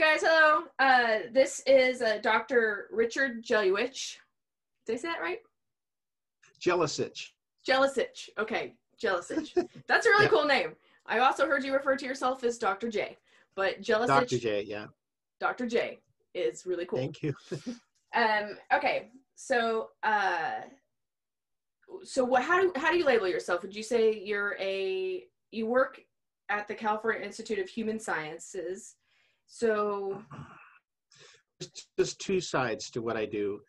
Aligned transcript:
right, 0.00 0.06
you 0.06 0.18
guys. 0.18 0.22
Hello. 0.22 0.62
Uh, 0.78 1.18
this 1.32 1.62
is 1.66 2.02
uh, 2.02 2.18
Dr. 2.22 2.88
Richard 2.90 3.42
Jelliwich. 3.42 4.18
Did 4.86 4.94
I 4.94 4.96
say 4.96 5.08
that 5.08 5.20
right? 5.20 5.38
Jelusich. 6.60 7.30
Jelusich. 7.68 8.28
Okay, 8.38 8.74
Jelusich. 9.02 9.52
That's 9.86 10.06
a 10.06 10.10
really 10.10 10.24
Yeah. 10.24 10.30
cool 10.30 10.44
name. 10.44 10.74
I 11.06 11.18
also 11.18 11.46
heard 11.46 11.64
you 11.64 11.72
refer 11.72 11.96
to 11.96 12.06
yourself 12.06 12.44
as 12.44 12.58
Dr. 12.58 12.88
J, 12.88 13.16
but 13.54 13.82
Jelusich, 13.82 14.06
Dr. 14.06 14.38
J, 14.38 14.62
yeah. 14.62 14.86
Dr. 15.40 15.66
J 15.66 16.00
is 16.34 16.64
really 16.66 16.86
cool. 16.86 16.98
Thank 16.98 17.22
you. 17.22 17.34
Um, 18.16 18.56
okay, 18.72 19.10
so 19.34 19.88
uh, 20.04 20.60
so 22.04 22.22
what? 22.22 22.44
How 22.44 22.60
do 22.60 22.72
how 22.76 22.92
do 22.92 22.96
you 22.96 23.04
label 23.04 23.26
yourself? 23.26 23.62
Would 23.62 23.74
you 23.74 23.82
say 23.82 24.16
you're 24.16 24.56
a 24.60 25.24
you 25.50 25.66
work 25.66 26.00
at 26.48 26.68
the 26.68 26.76
California 26.76 27.22
Institute 27.22 27.58
of 27.58 27.68
Human 27.68 27.98
Sciences? 27.98 28.94
So 29.46 30.22
There's 31.60 31.70
just 31.98 32.18
two 32.20 32.40
sides 32.40 32.90
to 32.90 33.02
what 33.02 33.16
I 33.16 33.26
do. 33.26 33.60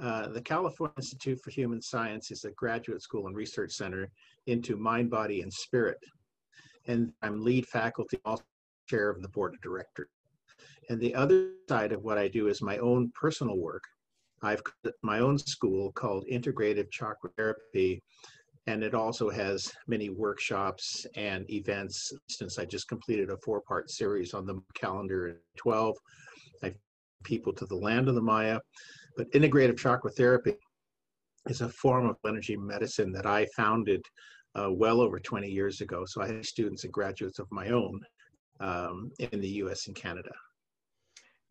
Uh, 0.00 0.28
the 0.28 0.40
California 0.40 0.94
Institute 0.96 1.40
for 1.42 1.50
Human 1.50 1.82
Science 1.82 2.30
is 2.30 2.44
a 2.44 2.52
graduate 2.52 3.02
school 3.02 3.26
and 3.26 3.36
research 3.36 3.72
center 3.72 4.10
into 4.46 4.76
mind, 4.76 5.10
body, 5.10 5.42
and 5.42 5.52
spirit. 5.52 5.98
And 6.86 7.12
I'm 7.22 7.44
lead 7.44 7.66
faculty, 7.66 8.18
also 8.24 8.44
chair 8.88 9.10
of 9.10 9.22
the 9.22 9.28
board 9.28 9.54
of 9.54 9.60
directors. 9.60 10.08
And 10.88 11.00
the 11.00 11.14
other 11.14 11.50
side 11.68 11.92
of 11.92 12.02
what 12.02 12.18
I 12.18 12.28
do 12.28 12.48
is 12.48 12.62
my 12.62 12.78
own 12.78 13.12
personal 13.14 13.58
work. 13.58 13.82
I've 14.42 14.62
my 15.02 15.18
own 15.18 15.36
school 15.36 15.92
called 15.92 16.24
Integrative 16.30 16.90
Chakra 16.90 17.30
Therapy, 17.36 18.02
and 18.68 18.84
it 18.84 18.94
also 18.94 19.30
has 19.30 19.72
many 19.86 20.10
workshops 20.10 21.06
and 21.16 21.50
events. 21.50 22.12
Since 22.28 22.58
I 22.58 22.66
just 22.66 22.86
completed 22.86 23.30
a 23.30 23.38
four-part 23.38 23.90
series 23.90 24.34
on 24.34 24.44
the 24.44 24.60
calendar 24.74 25.28
in 25.28 25.36
12, 25.56 25.96
I 26.62 26.74
people 27.24 27.54
to 27.54 27.64
the 27.64 27.74
land 27.74 28.10
of 28.10 28.14
the 28.14 28.20
Maya. 28.20 28.60
But 29.16 29.32
integrative 29.32 29.78
chakra 29.78 30.10
therapy 30.10 30.52
is 31.48 31.62
a 31.62 31.70
form 31.70 32.10
of 32.10 32.16
energy 32.26 32.58
medicine 32.58 33.10
that 33.12 33.24
I 33.24 33.46
founded 33.56 34.02
uh, 34.54 34.70
well 34.70 35.00
over 35.00 35.18
20 35.18 35.48
years 35.48 35.80
ago. 35.80 36.04
So 36.06 36.20
I 36.20 36.26
have 36.26 36.44
students 36.44 36.84
and 36.84 36.92
graduates 36.92 37.38
of 37.38 37.46
my 37.50 37.68
own 37.68 38.02
um, 38.60 39.10
in 39.18 39.40
the 39.40 39.48
US 39.62 39.86
and 39.86 39.96
Canada. 39.96 40.32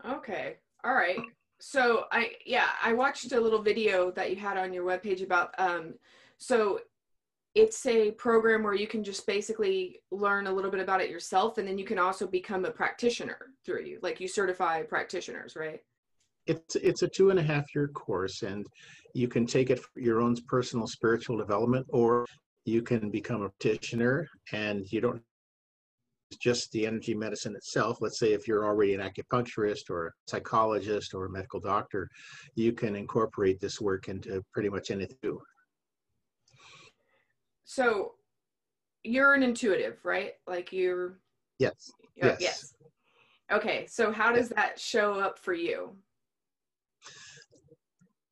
Okay. 0.08 0.58
All 0.84 0.94
right. 0.94 1.20
So 1.60 2.06
I 2.12 2.34
yeah, 2.46 2.68
I 2.84 2.94
watched 2.94 3.32
a 3.32 3.40
little 3.40 3.64
video 3.64 4.12
that 4.12 4.30
you 4.30 4.36
had 4.36 4.58
on 4.58 4.72
your 4.72 4.86
webpage 4.86 5.24
about 5.24 5.56
um 5.58 5.96
so 6.38 6.80
it's 7.58 7.88
a 7.88 8.12
program 8.12 8.62
where 8.62 8.76
you 8.76 8.86
can 8.86 9.04
just 9.04 9.26
basically 9.26 10.00
learn 10.12 10.46
a 10.46 10.52
little 10.52 10.70
bit 10.70 10.80
about 10.80 11.02
it 11.02 11.10
yourself 11.10 11.58
and 11.58 11.68
then 11.68 11.80
you 11.80 11.86
can 11.86 11.98
also 11.98 12.28
become 12.28 12.66
a 12.66 12.72
practitioner 12.72 13.40
through 13.66 13.84
you. 13.84 13.98
Like 14.04 14.20
you 14.20 14.28
certify 14.28 14.84
practitioners, 14.84 15.56
right? 15.56 15.80
It's, 16.46 16.76
it's 16.76 17.02
a 17.02 17.08
two 17.08 17.32
and 17.32 17.40
a 17.40 17.44
half 17.44 17.66
year 17.74 17.88
course, 17.90 18.44
and 18.44 18.66
you 19.14 19.28
can 19.28 19.46
take 19.46 19.70
it 19.72 19.80
for 19.80 20.00
your 20.00 20.22
own 20.22 20.36
personal 20.48 20.88
spiritual 20.88 21.36
development, 21.36 21.86
or 21.90 22.26
you 22.64 22.84
can 22.84 23.10
become 23.10 23.42
a 23.42 23.50
practitioner 23.50 24.28
and 24.54 24.86
you 24.92 25.02
don't 25.02 25.22
just 26.40 26.72
the 26.72 26.86
energy 26.86 27.16
medicine 27.16 27.56
itself. 27.56 27.98
Let's 28.02 28.20
say 28.20 28.34
if 28.34 28.48
you're 28.48 28.66
already 28.66 28.94
an 28.94 29.02
acupuncturist 29.02 29.90
or 29.90 30.08
a 30.08 30.12
psychologist 30.28 31.16
or 31.16 31.26
a 31.26 31.30
medical 31.32 31.60
doctor, 31.60 32.08
you 32.56 32.72
can 32.72 32.96
incorporate 32.96 33.60
this 33.60 33.82
work 33.82 34.10
into 34.10 34.44
pretty 34.54 34.70
much 34.70 34.92
anything. 34.92 35.40
So 37.68 38.14
you're 39.04 39.34
an 39.34 39.44
intuitive, 39.44 40.00
right? 40.04 40.34
Like 40.48 40.72
you're 40.72 41.20
Yes. 41.60 41.92
uh, 42.00 42.08
Yes. 42.16 42.38
yes. 42.40 42.76
Okay. 43.52 43.86
So 43.88 44.12
how 44.12 44.32
does 44.32 44.50
that 44.50 44.80
show 44.80 45.14
up 45.14 45.38
for 45.38 45.54
you? 45.54 45.96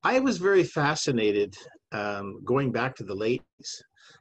I 0.03 0.19
was 0.19 0.37
very 0.37 0.63
fascinated 0.63 1.53
um, 1.91 2.41
going 2.45 2.71
back 2.71 2.95
to 2.95 3.03
the 3.03 3.13
late 3.13 3.41
80s 3.61 3.69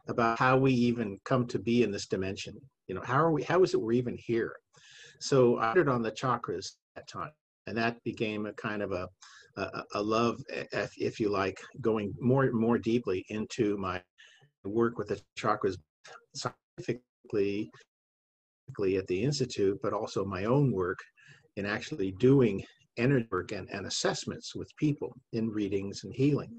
about 0.08 0.38
how 0.38 0.56
we 0.56 0.72
even 0.72 1.18
come 1.24 1.46
to 1.46 1.58
be 1.58 1.82
in 1.84 1.92
this 1.92 2.08
dimension. 2.08 2.54
You 2.88 2.96
know, 2.96 3.02
how 3.04 3.18
are 3.18 3.30
we? 3.30 3.42
How 3.44 3.62
is 3.62 3.72
it 3.72 3.80
we're 3.80 3.92
even 3.92 4.16
here? 4.18 4.52
So 5.20 5.58
I 5.58 5.72
started 5.72 5.90
on 5.90 6.02
the 6.02 6.12
chakras 6.12 6.66
at 6.96 7.06
that 7.06 7.08
time, 7.08 7.30
and 7.66 7.76
that 7.76 8.02
became 8.02 8.46
a 8.46 8.52
kind 8.54 8.82
of 8.82 8.92
a 8.92 9.08
a, 9.56 9.84
a 9.94 10.02
love, 10.02 10.36
if, 10.48 10.90
if 10.98 11.20
you 11.20 11.28
like, 11.28 11.56
going 11.80 12.12
more 12.18 12.50
more 12.52 12.78
deeply 12.78 13.24
into 13.28 13.76
my 13.76 14.02
work 14.68 14.98
with 14.98 15.08
the 15.08 15.20
chakras 15.38 15.76
scientifically 16.34 17.70
at 18.96 19.06
the 19.06 19.22
institute, 19.22 19.78
but 19.82 19.92
also 19.92 20.24
my 20.24 20.44
own 20.44 20.72
work 20.72 20.98
in 21.56 21.66
actually 21.66 22.12
doing 22.12 22.64
energy 22.96 23.26
work 23.30 23.52
and, 23.52 23.68
and 23.70 23.86
assessments 23.86 24.54
with 24.54 24.74
people 24.76 25.14
in 25.32 25.48
readings 25.48 26.04
and 26.04 26.12
healing. 26.14 26.50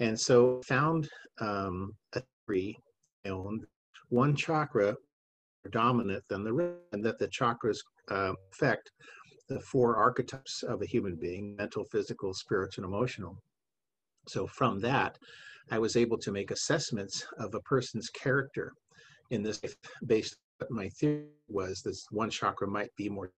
And 0.00 0.18
so 0.18 0.62
found 0.66 1.08
um, 1.40 1.92
a 2.14 2.22
my 2.48 2.74
own, 3.26 3.60
one 4.08 4.34
chakra 4.34 4.96
dominant 5.70 6.24
than 6.28 6.42
the 6.42 6.52
rest, 6.52 6.78
and 6.92 7.04
that 7.04 7.18
the 7.18 7.28
chakras 7.28 7.78
uh, 8.10 8.32
affect 8.52 8.90
the 9.48 9.60
four 9.60 9.96
archetypes 9.96 10.62
of 10.62 10.80
a 10.82 10.86
human 10.86 11.16
being, 11.16 11.54
mental, 11.56 11.84
physical, 11.92 12.32
spiritual, 12.32 12.84
and 12.84 12.94
emotional. 12.94 13.36
So 14.28 14.46
from 14.46 14.80
that, 14.80 15.18
I 15.70 15.78
was 15.78 15.96
able 15.96 16.18
to 16.18 16.32
make 16.32 16.50
assessments 16.50 17.24
of 17.38 17.54
a 17.54 17.60
person's 17.60 18.10
character 18.10 18.72
in 19.30 19.42
this 19.42 19.60
based 20.06 20.36
my 20.68 20.88
theory 20.90 21.24
was 21.48 21.80
this 21.82 22.04
one 22.10 22.28
chakra 22.28 22.68
might 22.68 22.94
be 22.96 23.08
more 23.08 23.30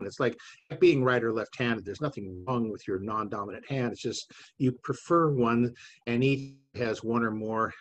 it's 0.00 0.20
like 0.20 0.38
being 0.78 1.02
right 1.02 1.24
or 1.24 1.32
left-handed. 1.32 1.84
There's 1.84 2.00
nothing 2.00 2.44
wrong 2.46 2.70
with 2.70 2.86
your 2.86 3.00
non-dominant 3.00 3.68
hand. 3.68 3.90
It's 3.90 4.00
just 4.00 4.30
you 4.58 4.70
prefer 4.84 5.32
one, 5.32 5.74
and 6.06 6.22
each 6.22 6.54
has 6.76 7.02
one 7.02 7.24
or 7.24 7.32
more 7.32 7.72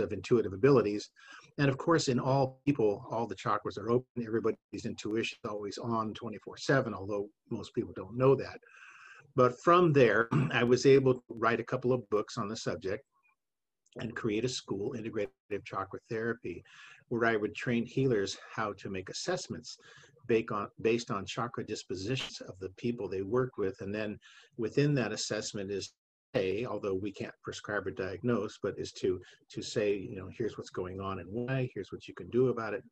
of 0.00 0.12
intuitive 0.12 0.52
abilities. 0.52 1.08
And 1.58 1.68
of 1.68 1.78
course, 1.78 2.08
in 2.08 2.18
all 2.18 2.60
people, 2.66 3.06
all 3.10 3.28
the 3.28 3.36
chakras 3.36 3.78
are 3.78 3.90
open. 3.90 4.26
Everybody's 4.26 4.84
intuition 4.84 5.38
is 5.44 5.48
always 5.48 5.78
on 5.78 6.12
24/7. 6.14 6.92
Although 6.92 7.28
most 7.50 7.72
people 7.74 7.92
don't 7.94 8.16
know 8.16 8.34
that. 8.34 8.58
But 9.36 9.60
from 9.62 9.92
there, 9.92 10.28
I 10.50 10.64
was 10.64 10.84
able 10.84 11.14
to 11.14 11.22
write 11.28 11.60
a 11.60 11.64
couple 11.64 11.92
of 11.92 12.08
books 12.10 12.36
on 12.36 12.48
the 12.48 12.56
subject 12.56 13.04
and 13.98 14.14
create 14.14 14.44
a 14.44 14.48
school, 14.48 14.94
integrative 14.94 15.64
chakra 15.64 16.00
therapy, 16.08 16.62
where 17.08 17.24
I 17.24 17.36
would 17.36 17.54
train 17.54 17.86
healers 17.86 18.36
how 18.54 18.72
to 18.74 18.90
make 18.90 19.08
assessments 19.10 19.78
based 20.28 21.10
on, 21.10 21.24
chakra 21.24 21.64
dispositions 21.64 22.40
of 22.40 22.58
the 22.58 22.70
people 22.70 23.08
they 23.08 23.22
work 23.22 23.58
with. 23.58 23.80
And 23.80 23.94
then 23.94 24.18
within 24.56 24.94
that 24.94 25.12
assessment 25.12 25.70
is 25.70 25.92
say, 26.34 26.64
although 26.64 26.94
we 26.94 27.12
can't 27.12 27.34
prescribe 27.42 27.86
or 27.86 27.92
diagnose, 27.92 28.58
but 28.62 28.74
is 28.76 28.92
to 28.92 29.20
to 29.50 29.62
say, 29.62 29.96
you 29.96 30.16
know, 30.16 30.28
here's 30.36 30.58
what's 30.58 30.70
going 30.70 31.00
on 31.00 31.20
and 31.20 31.28
why, 31.30 31.70
here's 31.72 31.92
what 31.92 32.06
you 32.08 32.14
can 32.14 32.28
do 32.30 32.48
about 32.48 32.74
it, 32.74 32.82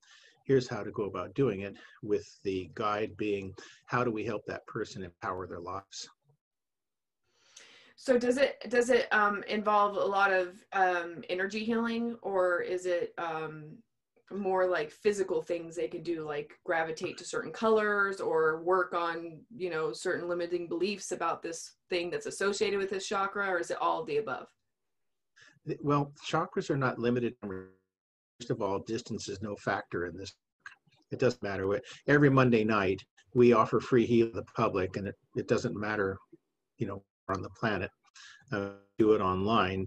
here's 0.47 0.69
how 0.69 0.83
to 0.83 0.91
go 0.93 1.05
about 1.05 1.35
doing 1.35 1.61
it, 1.61 1.77
with 2.03 2.27
the 2.45 2.71
guide 2.75 3.17
being 3.17 3.53
how 3.87 4.05
do 4.05 4.11
we 4.11 4.25
help 4.25 4.43
that 4.47 4.67
person 4.67 5.03
empower 5.03 5.47
their 5.47 5.61
lives. 5.61 6.09
So 7.97 8.19
does 8.19 8.39
it 8.39 8.57
does 8.69 8.91
it 8.91 9.07
um, 9.13 9.45
involve 9.49 9.97
a 9.97 10.01
lot 10.01 10.33
of 10.33 10.57
um, 10.73 11.23
energy 11.29 11.65
healing, 11.65 12.17
or 12.23 12.61
is 12.61 12.87
it 12.87 13.15
um, 13.19 13.79
more 14.33 14.67
like 14.67 14.91
physical 14.91 15.43
things 15.43 15.77
they 15.77 15.89
could 15.89 16.03
do, 16.03 16.27
like 16.27 16.53
gravitate 16.65 17.17
to 17.19 17.25
certain 17.25 17.53
colors, 17.53 18.21
or 18.21 18.63
work 18.63 18.95
on 18.95 19.41
you 19.57 19.71
know 19.71 19.93
certain 19.93 20.29
limiting 20.29 20.69
beliefs 20.69 21.13
about 21.13 21.43
this 21.43 21.77
thing 21.89 22.11
that's 22.11 22.27
associated 22.27 22.79
with 22.79 22.91
this 22.91 23.07
chakra, 23.07 23.49
or 23.49 23.59
is 23.59 23.71
it 23.71 23.81
all 23.81 24.05
the 24.05 24.19
above? 24.19 24.47
Well, 25.81 26.13
chakras 26.29 26.71
are 26.71 26.77
not 26.77 26.99
limited. 26.99 27.35
First 27.43 28.51
of 28.51 28.61
all, 28.61 28.81
distance 28.81 29.29
is 29.29 29.41
no 29.41 29.55
factor 29.57 30.07
in 30.07 30.17
this. 30.17 30.33
It 31.13 31.19
doesn't 31.19 31.43
matter. 31.43 31.81
Every 32.09 32.29
Monday 32.29 32.65
night, 32.65 33.01
we 33.35 33.53
offer 33.53 33.81
free 33.81 34.05
heal 34.05 34.29
to 34.29 34.33
the 34.33 34.45
public, 34.57 34.97
and 34.97 35.09
it, 35.09 35.15
it 35.37 35.49
doesn't 35.49 35.77
matter, 35.77 36.19
you 36.79 36.87
know, 36.87 37.03
on 37.29 37.43
the 37.43 37.51
planet. 37.51 37.91
Uh, 38.53 38.71
do 38.99 39.13
it 39.13 39.21
online. 39.21 39.87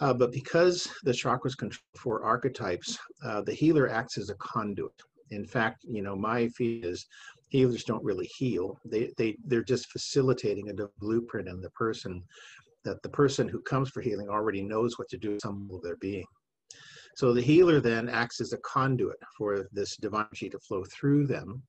Uh, 0.00 0.14
but 0.14 0.32
because 0.32 0.88
the 1.02 1.12
chakras 1.12 1.56
control 1.56 1.82
four 1.96 2.22
archetypes, 2.24 2.98
uh, 3.24 3.42
the 3.42 3.52
healer 3.52 3.88
acts 3.88 4.16
as 4.16 4.30
a 4.30 4.34
conduit. 4.36 4.92
In 5.30 5.46
fact, 5.46 5.84
you 5.84 6.02
know, 6.02 6.16
my 6.16 6.48
feel 6.48 6.84
is 6.84 7.06
healers 7.48 7.84
don't 7.84 8.02
really 8.04 8.28
heal. 8.36 8.78
They, 8.84 9.12
they, 9.16 9.36
they're 9.44 9.62
just 9.62 9.90
facilitating 9.90 10.70
a 10.70 10.88
blueprint 10.98 11.48
in 11.48 11.60
the 11.60 11.70
person 11.70 12.22
that 12.84 13.02
the 13.02 13.08
person 13.10 13.46
who 13.48 13.60
comes 13.60 13.90
for 13.90 14.00
healing 14.00 14.28
already 14.28 14.62
knows 14.62 14.98
what 14.98 15.08
to 15.10 15.18
do 15.18 15.32
with 15.32 15.42
some 15.42 15.68
of 15.72 15.82
their 15.82 15.96
being. 15.96 16.24
So 17.16 17.34
the 17.34 17.42
healer 17.42 17.80
then 17.80 18.08
acts 18.08 18.40
as 18.40 18.52
a 18.52 18.58
conduit 18.58 19.18
for 19.36 19.68
this 19.72 19.96
divine 19.96 20.26
energy 20.32 20.48
to 20.50 20.58
flow 20.60 20.84
through 20.84 21.26
them. 21.26 21.62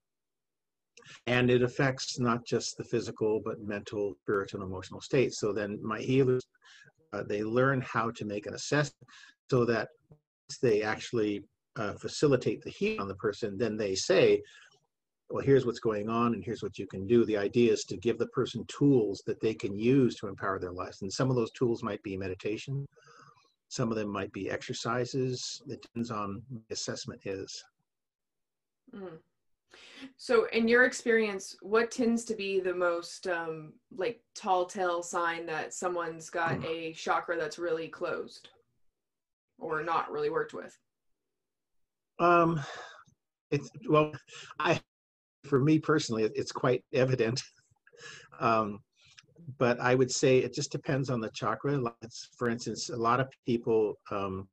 And 1.28 1.50
it 1.50 1.63
affects 1.63 2.19
not 2.19 2.46
just 2.46 2.78
the 2.78 2.84
physical, 2.84 3.42
but 3.44 3.62
mental, 3.62 4.16
spiritual, 4.24 4.62
and 4.62 4.69
emotional 4.69 5.02
states. 5.02 5.40
So 5.40 5.54
then 5.54 5.80
my 5.81 6.00
healers, 6.00 6.46
uh, 7.13 7.24
they 7.28 7.44
learn 7.44 7.81
how 7.81 8.12
to 8.12 8.25
make 8.25 8.46
an 8.46 8.54
assessment 8.54 9.08
so 9.50 9.66
that 9.66 9.90
they 10.62 10.81
actually 10.81 11.44
uh, 11.75 11.94
facilitate 11.94 12.62
the 12.62 12.69
healing 12.69 13.00
on 13.00 13.08
the 13.08 13.16
person. 13.16 13.58
Then 13.58 13.78
they 13.78 13.96
say, 13.96 14.42
well, 15.30 15.44
here's 15.44 15.66
what's 15.66 15.80
going 15.80 16.10
on 16.10 16.34
and 16.34 16.44
here's 16.44 16.62
what 16.62 16.78
you 16.78 16.86
can 16.88 17.08
do. 17.08 17.24
The 17.25 17.38
idea 17.38 17.72
is 17.72 17.86
to 17.86 17.98
give 17.98 18.18
the 18.18 18.28
person 18.28 18.66
tools 18.68 19.24
that 19.25 19.40
they 19.40 19.54
can 19.54 19.78
use 19.78 20.16
to 20.16 20.28
empower 20.28 20.60
their 20.60 20.74
lives. 20.74 21.02
And 21.02 21.12
some 21.12 21.30
of 21.30 21.36
those 21.36 21.52
tools 21.52 21.84
might 21.84 22.04
be 22.04 22.18
meditation, 22.18 22.86
some 23.69 23.90
of 23.90 23.98
them 23.98 24.10
might 24.10 24.34
be 24.34 24.50
exercises. 24.50 25.62
It 25.69 25.81
depends 25.81 26.12
on 26.12 26.44
the 26.52 26.74
assessment 26.74 27.22
is. 27.24 27.64
Mm. 28.94 29.18
So, 30.18 30.47
in 30.51 30.68
your 30.68 30.85
experience, 30.85 31.56
what 31.62 31.91
tends 31.91 32.25
to 32.25 32.35
be 32.35 32.59
the 32.59 32.73
most 32.73 33.27
um, 33.27 33.73
like 33.95 34.21
tall 34.35 34.65
tale 34.65 35.03
sign 35.03 35.45
that 35.45 35.73
someone's 35.73 36.29
got 36.29 36.59
mm. 36.59 36.65
a 36.65 36.94
chakra 36.94 37.38
that's 37.38 37.59
really 37.59 37.88
closed 37.88 38.50
or 39.59 39.83
not 39.83 40.12
really 40.12 40.29
worked 40.29 40.53
with? 40.53 40.77
Um, 42.19 42.62
it's 43.51 43.69
well, 43.89 44.12
I 44.59 44.79
for 45.45 45.59
me 45.59 45.79
personally, 45.79 46.29
it's 46.35 46.51
quite 46.51 46.83
evident. 46.94 47.41
Um, 48.39 48.79
but 49.59 49.79
I 49.79 49.94
would 49.94 50.09
say 50.09 50.39
it 50.39 50.53
just 50.53 50.71
depends 50.71 51.12
on 51.12 51.19
the 51.19 51.29
chakra. 51.35 51.79
For 52.38 52.50
instance, 52.50 52.89
a 52.89 52.95
lot 52.95 53.19
of 53.19 53.27
people 53.45 54.00
um, 54.09 54.47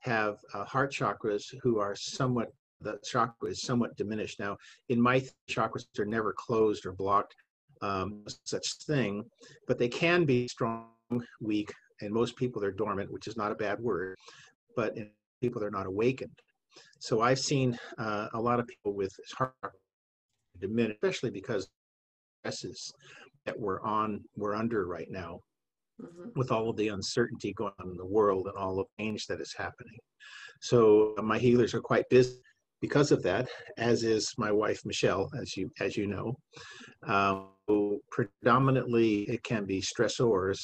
have 0.00 0.36
uh, 0.52 0.64
heart 0.64 0.92
chakras 0.92 1.44
who 1.62 1.78
are 1.78 1.94
somewhat 1.94 2.48
the 2.82 2.98
chakra 3.04 3.50
is 3.50 3.62
somewhat 3.62 3.96
diminished. 3.96 4.40
Now, 4.40 4.56
in 4.88 5.00
my 5.00 5.22
chakras 5.48 5.84
are 5.98 6.04
never 6.04 6.32
closed 6.36 6.86
or 6.86 6.92
blocked, 6.92 7.34
um, 7.80 8.24
such 8.44 8.74
thing, 8.86 9.24
but 9.66 9.78
they 9.78 9.88
can 9.88 10.24
be 10.24 10.48
strong, 10.48 10.86
weak, 11.40 11.72
and 12.00 12.12
most 12.12 12.36
people 12.36 12.60
they're 12.60 12.70
dormant, 12.70 13.12
which 13.12 13.26
is 13.26 13.36
not 13.36 13.52
a 13.52 13.56
bad 13.56 13.80
word, 13.80 14.16
but 14.76 14.96
in 14.96 15.10
people 15.40 15.60
they're 15.60 15.70
not 15.70 15.86
awakened. 15.86 16.38
So 17.00 17.20
I've 17.20 17.38
seen 17.38 17.78
uh, 17.98 18.28
a 18.32 18.40
lot 18.40 18.60
of 18.60 18.66
people 18.66 18.94
with 18.94 19.12
heart 19.36 19.54
diminish, 20.60 20.96
especially 21.02 21.30
because 21.30 21.68
stresses 22.40 22.92
that 23.44 23.58
we're 23.58 23.82
on, 23.82 24.22
we're 24.36 24.54
under 24.54 24.86
right 24.86 25.08
now, 25.10 25.40
mm-hmm. 26.00 26.30
with 26.36 26.52
all 26.52 26.70
of 26.70 26.76
the 26.76 26.88
uncertainty 26.88 27.52
going 27.52 27.72
on 27.80 27.90
in 27.90 27.96
the 27.96 28.06
world 28.06 28.46
and 28.46 28.56
all 28.56 28.76
the 28.76 28.84
change 28.98 29.26
that 29.26 29.40
is 29.40 29.52
happening. 29.52 29.98
So 30.60 31.14
my 31.22 31.38
healers 31.38 31.74
are 31.74 31.80
quite 31.80 32.08
busy 32.08 32.38
because 32.82 33.12
of 33.12 33.22
that, 33.22 33.48
as 33.78 34.02
is 34.02 34.34
my 34.36 34.52
wife 34.52 34.84
Michelle, 34.84 35.30
as 35.40 35.56
you 35.56 35.70
as 35.80 35.96
you 35.96 36.06
know. 36.06 36.36
Um, 37.06 37.48
predominantly, 38.10 39.22
it 39.22 39.42
can 39.44 39.64
be 39.64 39.80
stressors 39.80 40.58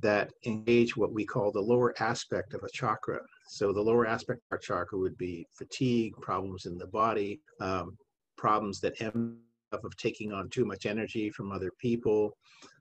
that 0.00 0.30
engage 0.46 0.96
what 0.96 1.12
we 1.12 1.26
call 1.26 1.50
the 1.50 1.60
lower 1.60 1.92
aspect 2.00 2.54
of 2.54 2.62
a 2.62 2.70
chakra. 2.72 3.18
So 3.48 3.72
the 3.72 3.82
lower 3.82 4.06
aspect 4.06 4.38
of 4.38 4.52
our 4.52 4.58
chakra 4.58 4.96
would 4.98 5.18
be 5.18 5.44
fatigue, 5.52 6.14
problems 6.22 6.66
in 6.66 6.78
the 6.78 6.86
body, 6.86 7.40
um, 7.60 7.98
problems 8.36 8.78
that 8.80 9.00
end 9.02 9.38
up 9.72 9.84
of 9.84 9.96
taking 9.96 10.32
on 10.32 10.48
too 10.50 10.64
much 10.64 10.86
energy 10.86 11.28
from 11.30 11.50
other 11.50 11.72
people, 11.80 12.32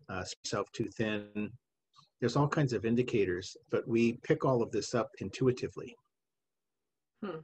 uh, 0.10 0.24
self 0.46 0.72
too 0.72 0.88
thin. 0.96 1.50
There's 2.20 2.36
all 2.36 2.48
kinds 2.48 2.74
of 2.74 2.86
indicators, 2.86 3.58
but 3.72 3.88
we 3.88 4.20
pick 4.24 4.46
all 4.46 4.62
of 4.62 4.72
this 4.72 4.94
up 4.94 5.10
intuitively. 5.20 5.96
Hmm. 7.24 7.40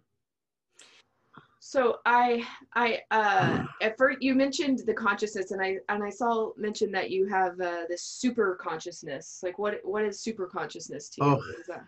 So 1.66 2.00
I, 2.06 2.46
I, 2.76 3.00
uh, 3.10 3.64
at 3.82 3.98
first 3.98 4.22
you 4.22 4.36
mentioned 4.36 4.82
the 4.86 4.94
consciousness, 4.94 5.52
and 5.52 5.62
I 5.62 5.78
and 5.88 6.04
I 6.04 6.10
saw 6.10 6.52
mention 6.58 6.92
that 6.92 7.10
you 7.10 7.26
have 7.28 7.54
uh, 7.62 7.84
this 7.88 8.04
super 8.04 8.60
consciousness. 8.62 9.40
Like, 9.42 9.58
what 9.58 9.76
what 9.84 10.04
is 10.04 10.20
super 10.20 10.46
consciousness 10.46 11.08
to 11.12 11.26
you? 11.26 11.42
Oh. 11.70 11.80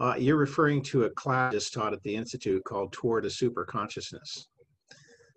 Uh, 0.00 0.14
you're 0.16 0.38
referring 0.38 0.80
to 0.84 1.04
a 1.04 1.10
class 1.10 1.52
just 1.52 1.74
taught 1.74 1.92
at 1.92 2.02
the 2.02 2.16
institute 2.16 2.64
called 2.64 2.92
Toward 2.92 3.26
a 3.26 3.30
Super 3.30 3.66
Consciousness. 3.66 4.48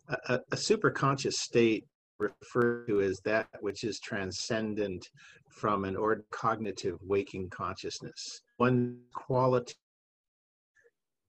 A, 0.07 0.17
a, 0.29 0.39
a 0.53 0.57
super 0.57 0.91
conscious 0.91 1.41
state 1.41 1.85
referred 2.19 2.87
to 2.87 3.01
as 3.01 3.19
that 3.25 3.47
which 3.59 3.83
is 3.83 3.99
transcendent 3.99 5.09
from 5.49 5.83
an 5.83 5.97
ordinary 5.97 6.25
cognitive 6.31 6.97
waking 7.03 7.49
consciousness. 7.49 8.43
One 8.55 8.97
quality 9.13 9.73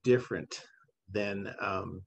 different 0.04 0.62
than 1.12 1.54
um, 1.60 2.02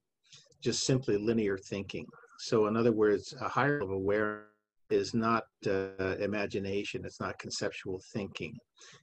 just 0.62 0.84
simply 0.84 1.16
linear 1.16 1.58
thinking. 1.58 2.06
So, 2.38 2.66
in 2.66 2.76
other 2.76 2.92
words, 2.92 3.34
a 3.40 3.48
higher 3.48 3.80
level 3.80 3.96
awareness 3.96 4.44
is 4.90 5.14
not 5.14 5.44
uh, 5.66 6.16
imagination, 6.18 7.04
it's 7.04 7.20
not 7.20 7.38
conceptual 7.38 8.00
thinking. 8.12 8.56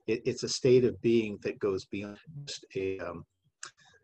It, 0.08 0.22
it's 0.26 0.44
a 0.44 0.50
state 0.50 0.86
of 0.86 1.02
being 1.02 1.38
that 1.44 1.60
goes 1.60 1.86
beyond 1.86 2.18
just 2.46 2.66
a, 2.76 3.00
um, 3.00 3.26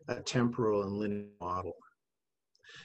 a 0.08 0.16
temporal 0.20 0.82
and 0.82 0.92
linear 0.92 1.28
model. 1.40 1.74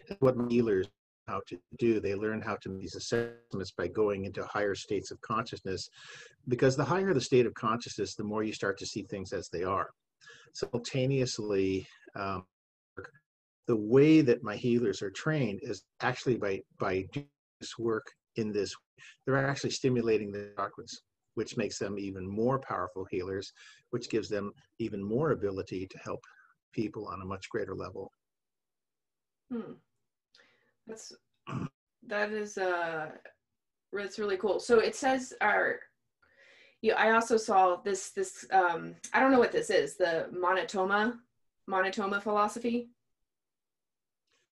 And 0.10 0.18
what 0.20 0.36
healers 0.50 0.88
how 1.28 1.42
to 1.48 1.60
do. 1.80 2.00
They 2.00 2.16
learn 2.16 2.42
how 2.42 2.56
to 2.58 2.70
make 2.70 2.82
these 2.82 2.96
assessments 2.96 3.72
by 3.72 3.88
going 3.88 4.26
into 4.26 4.44
higher 4.46 4.76
states 4.76 5.12
of 5.12 5.20
consciousness, 5.22 5.90
because 6.48 6.76
the 6.76 6.84
higher 6.84 7.14
the 7.14 7.22
state 7.22 7.46
of 7.46 7.54
consciousness, 7.54 8.16
the 8.16 8.24
more 8.24 8.44
you 8.44 8.54
start 8.54 8.78
to 8.80 8.86
see 8.86 9.04
things 9.04 9.34
as 9.34 9.50
they 9.50 9.64
are. 9.64 9.90
Simultaneously, 10.54 11.88
um, 12.16 12.46
the 13.68 13.76
way 13.76 14.22
that 14.22 14.44
my 14.44 14.56
healers 14.56 15.02
are 15.02 15.12
trained 15.12 15.60
is 15.64 15.84
actually 16.02 16.38
by 16.38 16.62
by 16.80 17.06
doing 17.12 17.28
this 17.60 17.78
work 17.78 18.06
in 18.36 18.52
this 18.52 18.76
they're 19.26 19.48
actually 19.48 19.70
stimulating 19.70 20.32
the 20.32 20.52
chakras 20.58 20.94
which 21.36 21.58
makes 21.58 21.78
them 21.78 21.98
even 22.00 22.26
more 22.28 22.60
powerful 22.60 23.06
healers 23.10 23.52
which 23.92 24.10
gives 24.10 24.30
them 24.30 24.52
even 24.80 25.04
more 25.04 25.32
ability 25.32 25.88
to 25.88 25.98
help 26.00 26.20
people 26.74 27.08
on 27.08 27.22
a 27.22 27.26
much 27.26 27.50
greater 27.50 27.74
level. 27.74 28.12
Hmm. 29.52 29.74
that's 30.88 31.14
that 32.08 32.32
is 32.32 32.58
uh 32.58 33.12
that's 33.94 34.20
really 34.20 34.38
cool. 34.38 34.60
So 34.60 34.80
it 34.80 34.96
says 34.96 35.34
our 35.42 35.80
yeah 36.82 36.96
i 36.96 37.12
also 37.12 37.38
saw 37.38 37.78
this 37.78 38.12
this 38.12 38.46
um 38.52 38.96
i 39.14 39.20
don't 39.20 39.32
know 39.32 39.40
what 39.40 39.52
this 39.52 39.70
is 39.70 39.96
the 39.96 40.28
monotoma 40.34 41.14
monotoma 41.70 42.22
philosophy 42.22 42.90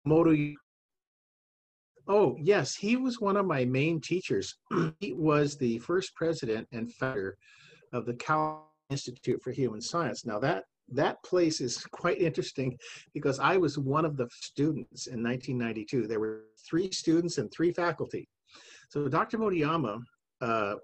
Moto. 0.08 0.36
Oh, 2.08 2.38
yes, 2.40 2.76
he 2.76 2.96
was 2.96 3.20
one 3.20 3.36
of 3.36 3.46
my 3.46 3.66
main 3.66 4.00
teachers. 4.00 4.56
he 5.00 5.14
was 5.14 5.58
the 5.58 5.78
first 5.80 6.16
president 6.16 6.68
and 6.72 6.94
founder 6.94 7.38
of 7.92 8.06
the 8.06 8.14
Cal 8.14 8.72
Institute 8.90 9.42
for 9.44 9.52
Human 9.52 9.82
Science. 9.82 10.26
Now 10.26 10.40
that 10.40 10.64
that 10.90 11.22
place 11.24 11.60
is 11.60 11.78
quite 11.92 12.22
interesting 12.22 12.78
because 13.14 13.40
I 13.40 13.58
was 13.58 13.78
one 13.78 14.06
of 14.06 14.18
the 14.18 14.30
students 14.34 15.08
in 15.08 15.22
1992. 15.22 16.08
There 16.08 16.20
were 16.20 16.44
three 16.68 16.92
students 16.92 17.38
and 17.38 17.52
three 17.52 17.74
faculty. 17.74 18.28
So 18.90 19.08
Dr. 19.10 19.38
Motoyama, 19.38 20.00
uh, 20.40 20.76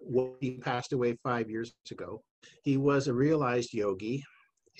he 0.41 0.57
passed 0.57 0.93
away 0.93 1.15
five 1.23 1.49
years 1.49 1.73
ago. 1.89 2.21
He 2.63 2.75
was 2.75 3.07
a 3.07 3.13
realized 3.13 3.73
yogi, 3.73 4.23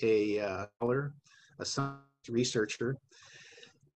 a 0.02 0.40
uh, 0.40 0.66
scholar, 0.76 1.14
a 1.58 1.64
science 1.64 2.00
researcher, 2.28 2.96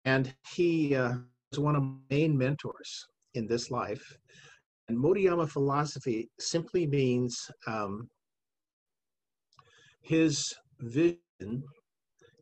and 0.04 0.34
he 0.54 0.94
uh, 0.94 1.14
was 1.50 1.58
one 1.58 1.76
of 1.76 1.82
my 1.82 1.96
main 2.10 2.36
mentors 2.36 3.06
in 3.34 3.46
this 3.46 3.70
life. 3.70 4.16
And 4.88 4.96
Motoyama 4.96 5.48
philosophy 5.48 6.30
simply 6.38 6.86
means 6.86 7.50
um, 7.66 8.08
his 10.00 10.54
vision, 10.80 11.62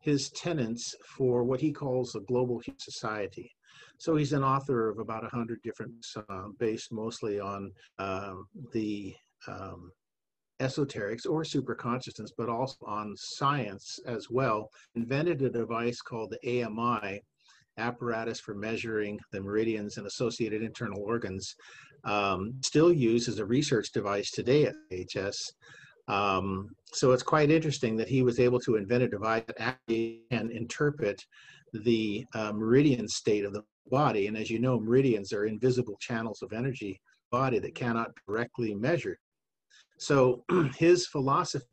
his 0.01 0.31
tenets 0.31 0.95
for 1.17 1.43
what 1.43 1.61
he 1.61 1.73
calls 1.73 2.15
a 2.15 2.21
global 2.21 2.63
society. 2.79 3.51
So 3.99 4.15
he's 4.15 4.33
an 4.33 4.45
author 4.45 4.89
of 4.89 4.99
about 4.99 5.23
100 5.23 5.61
different 5.63 5.95
uh, 6.29 6.49
based 6.59 6.93
mostly 6.93 7.41
on 7.41 7.73
um, 7.99 8.47
the 8.73 9.15
um, 9.49 9.91
esoterics 10.61 11.27
or 11.29 11.43
superconsciousness, 11.43 12.31
but 12.37 12.49
also 12.49 12.77
on 12.87 13.15
science 13.17 13.99
as 14.07 14.29
well. 14.31 14.71
Invented 14.95 15.43
a 15.43 15.51
device 15.51 16.01
called 16.01 16.33
the 16.33 16.63
AMI, 16.63 17.21
apparatus 17.79 18.41
for 18.41 18.55
measuring 18.55 19.19
the 19.33 19.41
meridians 19.41 19.97
and 19.97 20.07
associated 20.07 20.63
internal 20.63 21.03
organs 21.03 21.55
um, 22.05 22.55
still 22.63 22.93
used 22.93 23.29
as 23.29 23.39
a 23.39 23.45
research 23.45 23.93
device 23.93 24.31
today 24.31 24.67
at 24.67 24.75
HS. 24.91 25.53
Um, 26.09 26.69
so 26.93 27.13
it's 27.13 27.23
quite 27.23 27.51
interesting 27.51 27.97
that 27.97 28.09
he 28.09 28.23
was 28.23 28.39
able 28.39 28.61
to 28.61 28.77
invent 28.77 29.03
a 29.03 29.09
device 29.09 29.43
that 29.49 29.61
actually 29.61 30.23
can 30.31 30.51
interpret 30.51 31.25
the 31.73 32.25
uh, 32.35 32.53
meridian 32.53 33.09
state 33.09 33.45
of 33.45 33.53
the 33.53 33.63
body. 33.91 34.29
And 34.29 34.37
as 34.37 34.51
you 34.51 34.59
know, 34.59 34.79
meridians 34.79 35.33
are 35.33 35.47
invisible 35.47 35.97
channels 36.01 36.43
of 36.43 36.53
energy 36.53 37.01
body 37.31 37.59
that 37.59 37.75
cannot 37.75 38.11
directly 38.27 38.75
measure. 38.75 39.19
So 39.99 40.45
his 40.77 41.07
philosophy 41.07 41.67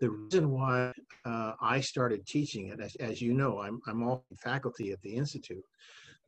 the 0.00 0.10
reason 0.10 0.50
why 0.50 0.92
uh, 1.24 1.52
I 1.60 1.80
started 1.80 2.26
teaching 2.26 2.68
it, 2.68 2.80
as, 2.80 2.94
as 2.96 3.20
you 3.20 3.34
know, 3.34 3.60
I'm, 3.60 3.80
I'm 3.86 4.02
all 4.02 4.24
faculty 4.42 4.92
at 4.92 5.00
the 5.02 5.14
Institute. 5.14 5.64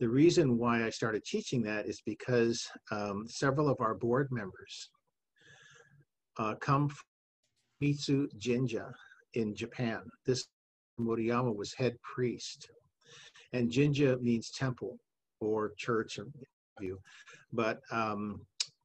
The 0.00 0.08
reason 0.08 0.58
why 0.58 0.84
I 0.84 0.90
started 0.90 1.24
teaching 1.24 1.62
that 1.62 1.86
is 1.86 2.02
because 2.04 2.66
um, 2.90 3.24
several 3.28 3.68
of 3.68 3.76
our 3.80 3.94
board 3.94 4.28
members 4.30 4.90
uh, 6.38 6.54
come 6.56 6.88
from 6.88 7.04
Mitsu 7.80 8.28
Jinja 8.38 8.92
in 9.34 9.54
Japan. 9.54 10.00
This 10.26 10.46
Motoyama 11.00 11.54
was 11.54 11.72
head 11.74 11.96
priest. 12.02 12.70
and 13.52 13.70
Jinja 13.70 14.18
means 14.20 14.50
temple 14.50 14.98
or 15.40 15.72
church 15.76 16.18
or 16.18 16.26
view. 16.80 16.98
But 17.52 17.80
um, 17.90 18.40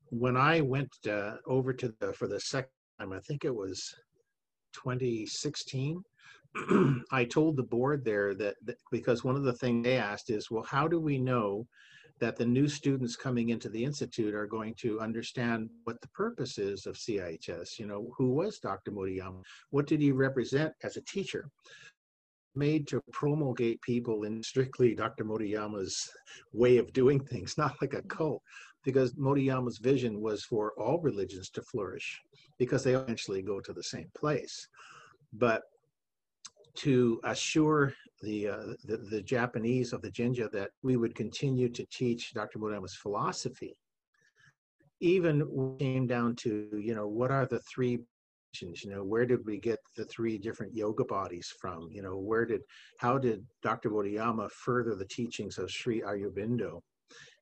when 0.09 0.37
I 0.37 0.61
went 0.61 0.89
uh, 1.09 1.35
over 1.45 1.73
to 1.73 1.93
the 1.99 2.13
for 2.13 2.27
the 2.27 2.39
second 2.39 2.69
time, 2.99 3.13
I 3.13 3.19
think 3.21 3.45
it 3.45 3.53
was 3.53 3.93
2016. 4.83 6.01
I 7.11 7.25
told 7.25 7.55
the 7.57 7.63
board 7.63 8.03
there 8.03 8.33
that, 8.35 8.55
that 8.65 8.77
because 8.91 9.23
one 9.23 9.35
of 9.35 9.43
the 9.43 9.53
things 9.53 9.83
they 9.83 9.97
asked 9.97 10.29
is, 10.29 10.49
well, 10.49 10.63
how 10.63 10.87
do 10.87 10.99
we 10.99 11.17
know 11.17 11.67
that 12.19 12.35
the 12.35 12.45
new 12.45 12.67
students 12.67 13.15
coming 13.15 13.49
into 13.49 13.69
the 13.69 13.83
institute 13.83 14.33
are 14.33 14.47
going 14.47 14.73
to 14.75 14.99
understand 14.99 15.69
what 15.83 16.01
the 16.01 16.07
purpose 16.09 16.57
is 16.57 16.85
of 16.85 16.95
CIHS. 16.95 17.77
You 17.77 17.85
know, 17.85 18.11
who 18.17 18.31
was 18.31 18.59
Dr. 18.59 18.91
Motoyama? 18.91 19.41
What 19.69 19.87
did 19.87 20.01
he 20.01 20.11
represent 20.11 20.73
as 20.83 20.97
a 20.97 21.01
teacher? 21.01 21.49
Made 22.55 22.87
to 22.87 23.01
promulgate 23.11 23.81
people 23.83 24.23
in 24.23 24.41
strictly 24.41 24.95
Dr. 24.95 25.25
Motoyama's 25.25 26.09
way 26.53 26.77
of 26.77 26.91
doing 26.93 27.19
things, 27.19 27.55
not 27.57 27.75
like 27.81 27.93
a 27.93 28.01
cult, 28.03 28.41
because 28.87 29.11
Motoyama's 29.15 29.79
vision 29.79 30.21
was 30.21 30.45
for 30.45 30.71
all 30.77 30.97
religions 30.99 31.49
to 31.49 31.61
flourish, 31.61 32.21
because 32.57 32.85
they 32.85 32.93
eventually 32.93 33.41
go 33.41 33.59
to 33.59 33.73
the 33.73 33.83
same 33.83 34.09
place. 34.15 34.65
But 35.33 35.63
to 36.75 37.19
assure 37.25 37.93
the, 38.21 38.47
uh, 38.47 38.57
the, 38.85 38.95
the 39.11 39.21
Japanese 39.21 39.91
of 39.91 40.01
the 40.01 40.09
Jinja 40.09 40.47
that 40.53 40.69
we 40.83 40.95
would 40.95 41.15
continue 41.15 41.67
to 41.67 41.85
teach 41.91 42.33
Dr. 42.33 42.59
Motoyama's 42.59 42.95
philosophy. 42.95 43.75
Even 45.01 45.75
came 45.79 46.07
down 46.07 46.37
to 46.37 46.69
you 46.81 46.95
know 46.95 47.07
what 47.07 47.29
are 47.29 47.45
the 47.45 47.59
three 47.59 47.99
you 48.61 48.89
know 48.89 49.03
where 49.03 49.25
did 49.25 49.45
we 49.45 49.59
get 49.59 49.79
the 49.97 50.05
three 50.05 50.37
different 50.37 50.73
yoga 50.73 51.03
bodies 51.03 51.53
from 51.61 51.89
you 51.91 52.01
know 52.01 52.17
where 52.17 52.45
did 52.45 52.61
how 52.97 53.15
did 53.15 53.45
dr 53.61 53.87
Motoyama 53.87 54.49
further 54.49 54.95
the 54.95 55.05
teachings 55.05 55.59
of 55.59 55.69
sri 55.69 56.01
aurobindo 56.01 56.81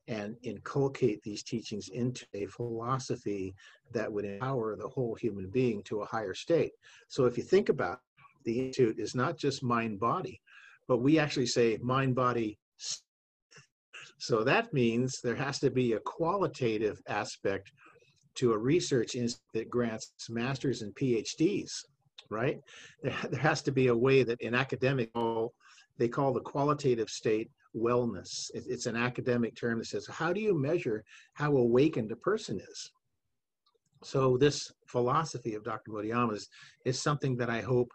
and 0.08 0.36
inculcate 0.44 1.22
these 1.24 1.42
teachings 1.42 1.90
into 1.90 2.26
a 2.34 2.46
philosophy 2.46 3.56
that 3.92 4.12
would 4.12 4.26
empower 4.26 4.76
the 4.76 4.88
whole 4.88 5.16
human 5.16 5.50
being 5.50 5.82
to 5.84 6.02
a 6.02 6.06
higher 6.06 6.34
state 6.34 6.74
so 7.08 7.26
if 7.26 7.38
you 7.38 7.44
think 7.44 7.70
about 7.70 8.00
the 8.46 8.68
institute 8.68 9.00
is 9.00 9.16
not 9.16 9.38
just 9.38 9.64
mind 9.64 10.00
body, 10.00 10.40
but 10.88 10.98
we 10.98 11.20
actually 11.20 11.48
say 11.48 11.78
mind 11.82 12.16
body. 12.16 12.58
So 14.18 14.44
that 14.44 14.74
means 14.74 15.20
there 15.22 15.36
has 15.36 15.60
to 15.60 15.70
be 15.70 15.94
a 15.94 16.00
qualitative 16.00 17.02
aspect 17.08 17.72
to 18.36 18.54
a 18.54 18.58
research 18.58 19.16
institute 19.16 19.42
that 19.54 19.70
grants 19.70 20.14
masters 20.30 20.82
and 20.82 20.96
PhDs, 20.96 21.72
right? 22.30 22.62
There, 23.04 23.16
there 23.30 23.40
has 23.40 23.62
to 23.64 23.72
be 23.72 23.88
a 23.88 23.96
way 23.96 24.24
that 24.24 24.40
in 24.42 24.56
academic, 24.56 25.12
they 25.98 26.08
call 26.08 26.34
the 26.34 26.42
qualitative 26.42 27.10
state 27.10 27.50
wellness. 27.76 28.50
It's 28.54 28.86
an 28.86 28.96
academic 28.96 29.56
term 29.56 29.80
that 29.80 29.88
says, 29.88 30.08
how 30.08 30.32
do 30.34 30.40
you 30.40 30.58
measure 30.58 31.04
how 31.34 31.56
awakened 31.58 32.12
a 32.12 32.16
person 32.16 32.60
is? 32.60 32.92
So 34.04 34.38
this 34.38 34.72
philosophy 34.88 35.56
of 35.56 35.64
Dr. 35.64 35.92
Motoyama's 35.92 36.48
is 36.86 37.02
something 37.02 37.36
that 37.38 37.50
I 37.50 37.62
hope 37.62 37.92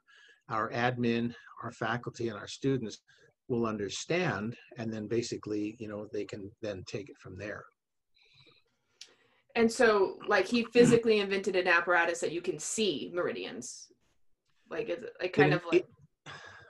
our 0.49 0.71
admin, 0.71 1.35
our 1.63 1.71
faculty, 1.71 2.29
and 2.29 2.39
our 2.39 2.49
students 2.49 2.99
will 3.49 3.67
understand, 3.67 4.57
and 4.79 4.93
then 4.93 5.07
basically, 5.07 5.77
you 5.79 5.89
know, 5.89 6.07
they 6.13 6.25
can 6.25 6.51
then 6.63 6.83
take 6.87 7.09
it 7.09 7.17
from 7.19 7.37
there. 7.37 7.65
And 9.57 9.71
so, 9.71 10.17
like, 10.29 10.47
he 10.47 10.65
physically 10.73 11.19
invented 11.21 11.57
an 11.57 11.67
apparatus 11.67 12.21
that 12.21 12.33
you 12.33 12.41
can 12.41 12.59
see 12.59 13.11
meridians. 13.13 13.89
Like, 14.71 14.89
it's 14.89 15.07
like 15.21 15.33
kind 15.33 15.53
it, 15.53 15.57
of 15.57 15.65
like. 15.65 15.83
It, 15.83 15.89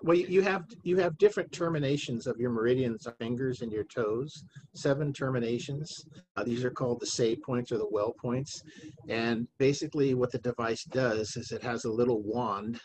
well, 0.02 0.16
you 0.16 0.40
have 0.42 0.64
you 0.82 0.96
have 0.98 1.18
different 1.18 1.52
terminations 1.52 2.26
of 2.26 2.38
your 2.38 2.50
meridians, 2.50 3.06
fingers 3.18 3.60
and 3.60 3.70
your 3.70 3.84
toes. 3.84 4.44
Seven 4.74 5.12
terminations. 5.12 6.04
Uh, 6.36 6.44
these 6.44 6.64
are 6.64 6.70
called 6.70 7.00
the 7.00 7.06
say 7.06 7.36
points 7.36 7.70
or 7.72 7.78
the 7.78 7.88
well 7.90 8.14
points. 8.20 8.62
And 9.08 9.46
basically, 9.58 10.14
what 10.14 10.32
the 10.32 10.38
device 10.38 10.84
does 10.84 11.36
is 11.36 11.52
it 11.52 11.62
has 11.62 11.84
a 11.84 11.92
little 11.92 12.22
wand 12.22 12.80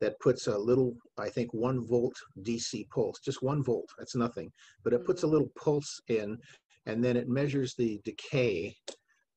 that 0.00 0.18
puts 0.20 0.48
a 0.48 0.58
little, 0.58 0.94
I 1.18 1.28
think, 1.28 1.54
one 1.54 1.86
volt 1.86 2.14
DC 2.40 2.88
pulse, 2.90 3.20
just 3.24 3.42
one 3.42 3.62
volt, 3.62 3.88
that's 3.96 4.16
nothing, 4.16 4.50
but 4.82 4.92
it 4.92 5.04
puts 5.04 5.22
a 5.22 5.28
little 5.28 5.48
pulse 5.56 6.00
in 6.08 6.36
and 6.86 7.04
then 7.04 7.16
it 7.16 7.28
measures 7.28 7.74
the 7.76 8.00
decay 8.04 8.74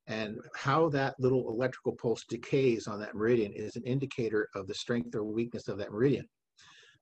and 0.07 0.38
how 0.55 0.89
that 0.89 1.15
little 1.19 1.50
electrical 1.50 1.93
pulse 1.93 2.24
decays 2.29 2.88
on 2.88 3.00
that 3.00 3.15
meridian 3.15 3.51
is 3.53 3.75
an 3.75 3.84
indicator 3.84 4.50
of 4.55 4.67
the 4.67 4.74
strength 4.74 5.15
or 5.15 5.24
weakness 5.24 5.67
of 5.67 5.77
that 5.77 5.91
meridian. 5.91 6.27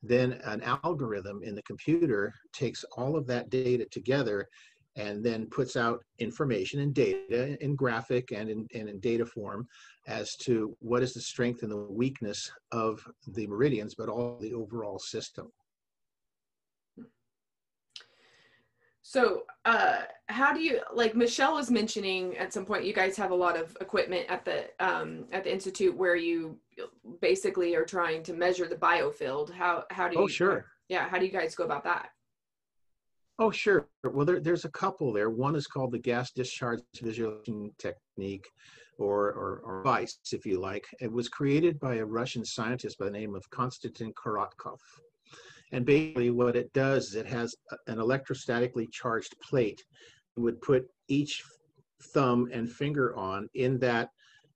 Then 0.04 0.34
an 0.44 0.62
algorithm 0.84 1.42
in 1.44 1.56
the 1.56 1.62
computer 1.64 2.34
takes 2.52 2.84
all 2.98 3.16
of 3.16 3.26
that 3.28 3.50
data 3.50 3.86
together 3.86 4.48
and 4.96 5.24
then 5.24 5.48
puts 5.48 5.76
out 5.76 6.04
information 6.20 6.82
and 6.82 6.94
data 6.94 7.58
in 7.64 7.76
graphic 7.76 8.32
and 8.32 8.50
in, 8.50 8.68
and 8.76 8.90
in 8.90 9.00
data 9.00 9.26
form 9.26 9.68
as 10.08 10.36
to 10.36 10.76
what 10.80 11.02
is 11.02 11.14
the 11.14 11.22
strength 11.22 11.64
and 11.64 11.72
the 11.72 11.78
weakness 11.78 12.52
of 12.72 13.04
the 13.30 13.48
meridians, 13.48 13.96
but 13.96 14.10
all 14.10 14.38
the 14.40 14.54
overall 14.54 15.00
system. 15.00 15.52
So, 19.06 19.44
uh, 19.66 19.98
how 20.28 20.54
do 20.54 20.62
you 20.62 20.80
like? 20.94 21.14
Michelle 21.14 21.56
was 21.56 21.70
mentioning 21.70 22.38
at 22.38 22.54
some 22.54 22.66
point, 22.66 22.86
you 22.86 22.94
guys 22.94 23.18
have 23.18 23.32
a 23.32 23.36
lot 23.36 23.58
of 23.60 23.76
equipment 23.82 24.26
at 24.30 24.46
the 24.46 24.70
um, 24.80 25.26
at 25.34 25.44
the 25.44 25.52
institute 25.52 25.96
where 25.96 26.16
you 26.16 26.58
basically 27.22 27.76
are 27.76 27.84
trying 27.84 28.24
to 28.24 28.34
measure 28.34 28.66
the 28.66 28.76
biofield. 28.76 29.52
How 29.52 29.84
how 29.92 30.08
do 30.08 30.16
oh, 30.16 30.20
you? 30.20 30.26
Oh, 30.26 30.28
sure. 30.28 30.66
Yeah, 30.88 31.10
how 31.10 31.20
do 31.20 31.26
you 31.26 31.32
guys 31.32 31.54
go 31.54 31.66
about 31.66 31.84
that? 31.84 32.10
Oh, 33.40 33.52
sure. 33.52 33.90
Well, 34.04 34.26
there, 34.26 34.40
there's 34.40 34.64
a 34.64 34.72
couple 34.72 35.12
there. 35.12 35.30
One 35.30 35.56
is 35.56 35.68
called 35.68 35.92
the 35.92 36.00
gas 36.00 36.32
discharge 36.32 36.82
visualization 37.02 37.72
technique, 37.80 38.48
or, 38.98 39.32
or, 39.32 39.62
or 39.66 39.84
VICE, 39.84 40.18
if 40.32 40.46
you 40.46 40.60
like. 40.60 40.86
It 41.02 41.12
was 41.12 41.30
created 41.30 41.80
by 41.80 41.96
a 41.96 42.06
Russian 42.06 42.46
scientist 42.46 43.00
by 43.00 43.06
the 43.06 43.12
name 43.12 43.36
of 43.36 43.50
Konstantin 43.50 44.14
Korotkov. 44.14 44.80
And 45.74 45.86
basically, 45.86 46.30
what 46.30 46.56
it 46.56 46.72
does 46.74 47.08
is 47.08 47.16
it 47.16 47.28
has 47.28 47.54
an 47.88 47.98
electrostatically 47.98 48.90
charged 48.92 49.36
plate. 49.42 49.82
It 50.38 50.40
would 50.40 50.62
put 50.62 50.86
each 51.08 51.44
thumb 52.14 52.48
and 52.54 52.72
finger 52.72 53.16
on 53.16 53.50
in 53.56 53.80
that, 53.80 54.10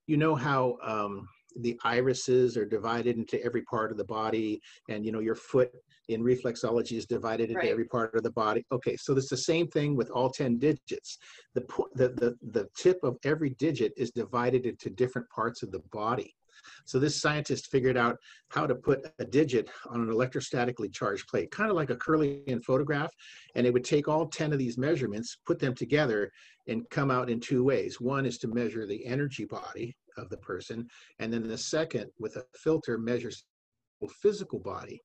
you 0.06 0.16
know 0.16 0.36
how 0.36 0.78
um, 0.84 1.28
the 1.62 1.78
irises 1.84 2.56
are 2.56 2.66
divided 2.66 3.18
into 3.18 3.44
every 3.44 3.64
part 3.64 3.92
of 3.92 3.98
the 3.98 4.06
body 4.06 4.62
and 4.90 5.06
you 5.06 5.12
know 5.12 5.20
your 5.20 5.36
foot 5.36 5.72
in 6.10 6.22
reflexology 6.22 6.94
is 6.94 7.06
divided 7.06 7.50
into 7.50 7.60
right. 7.60 7.70
every 7.70 7.86
part 7.86 8.14
of 8.16 8.24
the 8.24 8.32
body 8.32 8.64
okay 8.72 8.96
so 8.96 9.16
it's 9.16 9.30
the 9.30 9.38
same 9.38 9.68
thing 9.68 9.96
with 9.96 10.10
all 10.12 10.30
10 10.30 10.58
digits 10.58 11.18
the, 11.56 11.66
the 11.96 12.10
the 12.10 12.36
the 12.52 12.68
tip 12.78 13.00
of 13.04 13.18
every 13.24 13.52
digit 13.52 13.92
is 13.98 14.12
divided 14.12 14.66
into 14.66 14.90
different 14.90 15.28
parts 15.30 15.64
of 15.64 15.72
the 15.72 15.82
body 15.92 16.34
so 16.86 17.00
this 17.00 17.22
scientist 17.22 17.72
figured 17.72 17.98
out 17.98 18.18
how 18.50 18.66
to 18.66 18.76
put 18.76 19.08
a 19.20 19.26
digit 19.26 19.70
on 19.90 20.02
an 20.02 20.08
electrostatically 20.08 20.94
charged 20.94 21.28
plate, 21.28 21.52
kind 21.52 21.70
of 21.70 21.76
like 21.76 21.90
a 21.90 21.96
Kirlian 21.96 22.64
photograph. 22.64 23.12
And 23.56 23.66
it 23.66 23.74
would 23.74 23.84
take 23.84 24.08
all 24.08 24.28
10 24.28 24.54
of 24.54 24.60
these 24.60 24.78
measurements, 24.78 25.38
put 25.46 25.60
them 25.60 25.76
together, 25.76 26.32
and 26.68 26.90
come 26.90 27.12
out 27.12 27.30
in 27.30 27.40
two 27.40 27.64
ways. 27.64 28.02
One 28.02 28.26
is 28.26 28.38
to 28.40 28.48
measure 28.48 28.86
the 28.86 29.06
energy 29.06 29.46
body 29.46 29.96
of 30.18 30.30
the 30.30 30.38
person. 30.38 30.88
And 31.20 31.32
then 31.32 31.48
the 31.48 31.58
second, 31.58 32.12
with 32.20 32.36
a 32.36 32.44
filter, 32.56 32.98
measures 32.98 33.46
the 34.02 34.08
physical 34.22 34.60
body. 34.60 35.02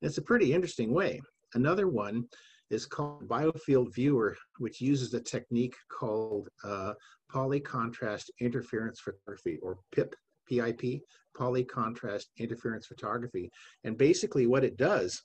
And 0.00 0.08
it's 0.08 0.18
a 0.18 0.22
pretty 0.22 0.52
interesting 0.52 0.92
way. 0.92 1.20
Another 1.54 1.88
one 1.88 2.24
is 2.70 2.86
called 2.86 3.28
Biofield 3.28 3.92
Viewer, 3.94 4.36
which 4.58 4.80
uses 4.80 5.12
a 5.12 5.20
technique 5.20 5.74
called 5.90 6.48
uh, 6.64 6.94
polycontrast 7.32 8.30
interference 8.40 9.00
photography, 9.00 9.58
or 9.62 9.78
PIP 9.92 10.14
PIP, 10.50 11.02
polycontrast 11.36 12.26
interference 12.38 12.86
photography. 12.86 13.50
And 13.84 13.96
basically 13.96 14.46
what 14.46 14.64
it 14.64 14.76
does, 14.76 15.22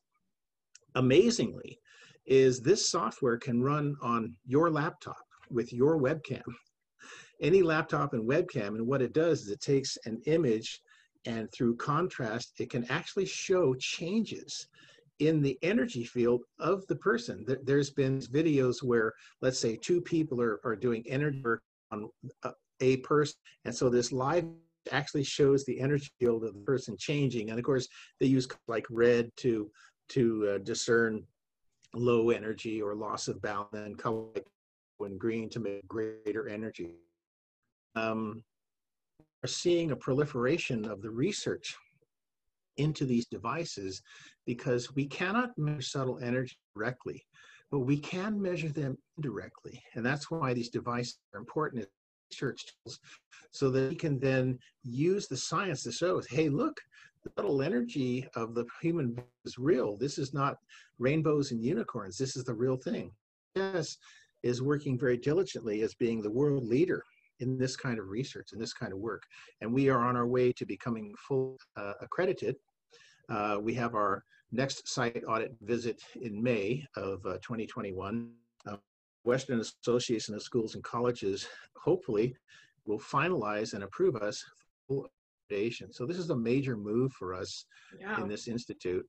amazingly, 0.96 1.80
is 2.26 2.62
this 2.62 2.90
software 2.90 3.38
can 3.38 3.62
run 3.62 3.96
on 4.02 4.34
your 4.46 4.70
laptop 4.70 5.24
with 5.50 5.72
your 5.74 6.00
webcam. 6.00 6.44
Any 7.42 7.62
laptop 7.62 8.14
and 8.14 8.28
webcam, 8.28 8.70
and 8.70 8.88
what 8.88 9.02
it 9.02 9.14
does 9.14 9.42
is 9.42 9.50
it 9.50 9.62
takes 9.62 9.98
an 10.06 10.22
image 10.26 10.82
and 11.26 11.52
through 11.52 11.76
contrast, 11.76 12.54
it 12.60 12.70
can 12.70 12.90
actually 12.90 13.26
show 13.26 13.76
changes 13.76 14.68
in 15.20 15.42
the 15.42 15.58
energy 15.62 16.04
field 16.04 16.44
of 16.60 16.86
the 16.88 16.96
person. 16.96 17.46
There's 17.64 17.90
been 17.90 18.20
videos 18.20 18.84
where, 18.84 19.14
let's 19.42 19.60
say, 19.60 19.76
two 19.78 20.02
people 20.02 20.42
are, 20.42 20.60
are 20.64 20.76
doing 20.76 21.04
energy 21.08 21.42
work 21.44 21.62
on 21.92 22.10
a 22.80 22.98
person, 22.98 23.36
and 23.64 23.74
so 23.74 23.90
this 23.90 24.12
live 24.12 24.46
actually 24.92 25.24
shows 25.24 25.66
the 25.66 25.80
energy 25.80 26.10
field 26.20 26.44
of 26.44 26.54
the 26.54 26.60
person 26.62 26.96
changing. 26.98 27.50
And 27.50 27.60
of 27.60 27.66
course, 27.66 27.88
they 28.20 28.28
use 28.28 28.48
like 28.68 28.86
red 28.90 29.30
to 29.38 29.70
to 30.10 30.50
uh, 30.50 30.58
discern 30.60 31.24
low 31.94 32.30
energy 32.30 32.82
or 32.82 32.96
loss 32.96 33.28
of 33.28 33.42
balance, 33.42 33.70
and 33.74 33.98
color 33.98 34.28
and 35.00 35.20
green 35.20 35.50
to 35.50 35.60
make 35.60 35.88
greater 35.88 36.48
energy. 36.48 36.92
Um, 37.96 38.44
are 39.44 39.48
seeing 39.48 39.92
a 39.92 39.96
proliferation 39.96 40.86
of 40.86 41.02
the 41.02 41.10
research 41.10 41.76
into 42.78 43.06
these 43.06 43.28
devices 43.28 44.02
because 44.46 44.94
we 44.96 45.06
cannot 45.06 45.58
measure 45.58 45.82
subtle 45.82 46.20
energy 46.20 46.58
directly, 46.76 47.24
but 47.72 47.80
we 47.80 47.98
can 47.98 48.42
measure 48.42 48.70
them 48.70 48.98
indirectly. 49.18 49.82
And 49.94 50.06
that's 50.06 50.30
why 50.30 50.54
these 50.54 50.70
devices 50.70 51.20
are 51.34 51.40
important 51.40 51.86
research 52.36 52.66
tools 52.84 53.00
so 53.52 53.70
that 53.70 53.90
we 53.90 53.96
can 53.96 54.20
then 54.20 54.60
use 54.84 55.28
the 55.28 55.38
science 55.38 55.84
to 55.84 55.92
show, 55.92 56.22
hey, 56.30 56.50
look, 56.50 56.80
the 57.24 57.32
subtle 57.38 57.62
energy 57.62 58.28
of 58.36 58.54
the 58.54 58.66
human 58.82 59.18
is 59.46 59.58
real. 59.58 59.98
This 59.98 60.18
is 60.18 60.34
not 60.34 60.58
rainbows 61.00 61.52
and 61.52 61.64
unicorns. 61.64 62.18
This 62.18 62.36
is 62.36 62.44
the 62.44 62.54
real 62.54 62.78
thing. 62.78 63.12
Yes, 63.56 63.98
is 64.44 64.62
working 64.62 65.00
very 65.00 65.18
diligently 65.18 65.82
as 65.82 65.96
being 65.96 66.22
the 66.22 66.32
world 66.32 66.66
leader 66.66 67.04
in 67.40 67.58
this 67.58 67.76
kind 67.76 68.00
of 68.00 68.10
research 68.10 68.50
and 68.52 68.62
this 68.62 68.74
kind 68.74 68.94
of 68.94 69.00
work. 69.00 69.24
And 69.62 69.74
we 69.74 69.90
are 69.90 70.04
on 70.06 70.16
our 70.16 70.28
way 70.28 70.52
to 70.54 70.66
becoming 70.66 71.14
full 71.28 71.58
uh, 71.76 71.94
accredited. 72.02 72.56
Uh, 73.30 73.58
we 73.62 73.74
have 73.74 73.96
our 73.96 74.24
next 74.52 74.88
site 74.88 75.24
audit 75.28 75.56
visit 75.62 76.02
in 76.22 76.42
May 76.42 76.86
of 76.96 77.26
uh, 77.26 77.38
2021. 77.42 78.30
Western 79.26 79.60
Association 79.60 80.36
of 80.36 80.42
Schools 80.42 80.76
and 80.76 80.84
Colleges 80.84 81.48
hopefully 81.76 82.36
will 82.86 83.00
finalize 83.00 83.74
and 83.74 83.84
approve 83.84 84.16
us 84.16 84.44
full 84.88 85.08
accreditation. 85.52 85.94
So 85.94 86.06
this 86.06 86.18
is 86.18 86.30
a 86.30 86.36
major 86.36 86.78
move 86.78 87.12
for 87.14 87.34
us 87.34 87.66
yeah. 88.00 88.22
in 88.22 88.28
this 88.28 88.48
institute. 88.48 89.06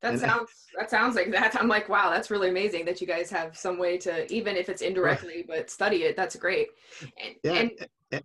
That 0.00 0.12
and 0.12 0.20
sounds 0.20 0.50
that 0.78 0.90
sounds 0.90 1.16
like 1.16 1.32
that. 1.32 1.56
I'm 1.60 1.66
like, 1.66 1.88
wow, 1.88 2.10
that's 2.10 2.30
really 2.30 2.50
amazing 2.50 2.84
that 2.84 3.00
you 3.00 3.06
guys 3.06 3.30
have 3.30 3.56
some 3.56 3.78
way 3.78 3.98
to 3.98 4.32
even 4.32 4.56
if 4.56 4.68
it's 4.68 4.80
indirectly, 4.80 5.44
but 5.46 5.70
study 5.70 6.04
it. 6.04 6.16
That's 6.16 6.36
great. 6.36 6.68
And, 7.00 7.34
yeah. 7.42 7.52
And, 7.52 7.70
and, 8.12 8.22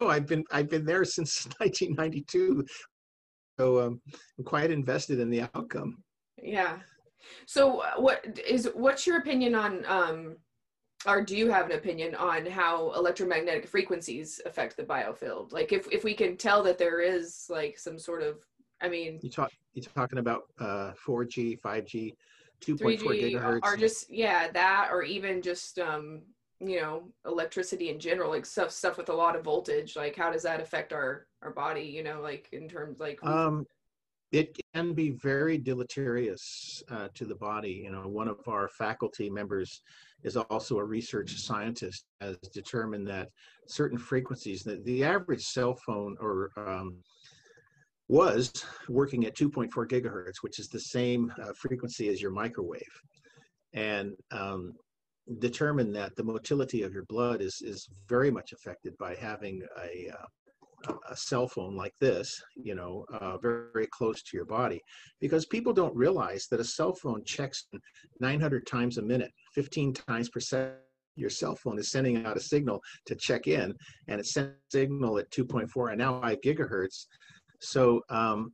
oh, 0.00 0.08
I've 0.08 0.26
been 0.26 0.44
I've 0.50 0.70
been 0.70 0.86
there 0.86 1.04
since 1.04 1.44
1992, 1.58 2.64
so 3.58 3.80
um, 3.80 4.00
I'm 4.38 4.44
quite 4.44 4.70
invested 4.70 5.20
in 5.20 5.28
the 5.28 5.42
outcome. 5.42 6.02
Yeah. 6.42 6.78
So 7.46 7.80
uh, 7.80 7.94
what 7.96 8.40
is 8.46 8.68
what's 8.74 9.06
your 9.06 9.18
opinion 9.18 9.54
on 9.54 9.84
um, 9.86 10.36
or 11.06 11.22
do 11.22 11.36
you 11.36 11.48
have 11.50 11.66
an 11.66 11.72
opinion 11.72 12.14
on 12.14 12.44
how 12.46 12.92
electromagnetic 12.92 13.68
frequencies 13.68 14.40
affect 14.44 14.76
the 14.76 14.84
biofield? 14.84 15.52
Like 15.52 15.72
if 15.72 15.86
if 15.92 16.04
we 16.04 16.14
can 16.14 16.36
tell 16.36 16.62
that 16.64 16.78
there 16.78 17.00
is 17.00 17.46
like 17.48 17.78
some 17.78 17.98
sort 17.98 18.22
of 18.22 18.38
I 18.80 18.88
mean, 18.88 19.18
you 19.22 19.30
talk 19.30 19.50
you're 19.74 19.84
talking 19.84 20.18
about 20.18 20.42
uh, 20.60 20.92
4G, 21.06 21.60
5G, 21.60 22.14
2.4 22.64 22.98
gigahertz, 22.98 23.60
or 23.62 23.76
just 23.76 24.10
yeah, 24.10 24.50
that, 24.52 24.88
or 24.92 25.02
even 25.02 25.42
just 25.42 25.78
um, 25.78 26.22
you 26.60 26.80
know, 26.80 27.04
electricity 27.26 27.90
in 27.90 27.98
general, 27.98 28.30
like 28.30 28.46
stuff 28.46 28.70
stuff 28.70 28.96
with 28.96 29.08
a 29.08 29.14
lot 29.14 29.36
of 29.36 29.44
voltage. 29.44 29.96
Like, 29.96 30.16
how 30.16 30.30
does 30.30 30.42
that 30.42 30.60
affect 30.60 30.92
our 30.92 31.26
our 31.42 31.50
body? 31.50 31.82
You 31.82 32.02
know, 32.02 32.20
like 32.20 32.48
in 32.52 32.68
terms 32.68 32.98
like. 33.00 33.24
Um, 33.24 33.66
it 34.32 34.58
can 34.74 34.92
be 34.92 35.10
very 35.10 35.56
deleterious 35.56 36.82
uh, 36.90 37.08
to 37.14 37.24
the 37.24 37.34
body. 37.34 37.82
You 37.84 37.92
know, 37.92 38.08
one 38.08 38.28
of 38.28 38.40
our 38.46 38.68
faculty 38.68 39.30
members 39.30 39.82
is 40.22 40.36
also 40.36 40.78
a 40.78 40.84
research 40.84 41.38
scientist, 41.38 42.04
has 42.20 42.36
determined 42.52 43.06
that 43.08 43.28
certain 43.66 43.98
frequencies, 43.98 44.62
that 44.64 44.84
the 44.84 45.04
average 45.04 45.44
cell 45.44 45.74
phone 45.74 46.16
or 46.20 46.50
um, 46.56 46.96
was 48.08 48.64
working 48.88 49.24
at 49.26 49.36
2.4 49.36 49.70
gigahertz, 49.86 50.42
which 50.42 50.58
is 50.58 50.68
the 50.68 50.80
same 50.80 51.32
uh, 51.42 51.52
frequency 51.54 52.08
as 52.08 52.20
your 52.20 52.30
microwave, 52.30 52.82
and 53.72 54.12
um, 54.30 54.74
determined 55.38 55.94
that 55.94 56.16
the 56.16 56.24
motility 56.24 56.82
of 56.82 56.92
your 56.92 57.04
blood 57.04 57.40
is 57.42 57.60
is 57.62 57.88
very 58.08 58.30
much 58.30 58.52
affected 58.52 58.96
by 58.98 59.14
having 59.14 59.62
a 59.82 60.10
uh, 60.10 60.26
a 61.10 61.16
cell 61.16 61.48
phone 61.48 61.76
like 61.76 61.94
this, 62.00 62.40
you 62.56 62.74
know, 62.74 63.04
uh, 63.12 63.36
very, 63.38 63.66
very 63.72 63.88
close 63.88 64.22
to 64.22 64.36
your 64.36 64.46
body, 64.46 64.80
because 65.20 65.46
people 65.46 65.72
don't 65.72 65.94
realize 65.96 66.46
that 66.50 66.60
a 66.60 66.64
cell 66.64 66.94
phone 66.94 67.24
checks 67.24 67.66
900 68.20 68.66
times 68.66 68.98
a 68.98 69.02
minute, 69.02 69.32
15 69.54 69.92
times 69.94 70.28
per 70.28 70.40
second. 70.40 70.76
Your 71.16 71.30
cell 71.30 71.56
phone 71.56 71.80
is 71.80 71.90
sending 71.90 72.24
out 72.24 72.36
a 72.36 72.40
signal 72.40 72.80
to 73.06 73.16
check 73.16 73.48
in, 73.48 73.74
and 74.06 74.20
it 74.20 74.26
sends 74.26 74.50
a 74.50 74.70
signal 74.70 75.18
at 75.18 75.28
2.4 75.32 75.90
and 75.90 75.98
now 75.98 76.20
5 76.20 76.40
gigahertz 76.42 77.06
so 77.60 78.02
um, 78.10 78.52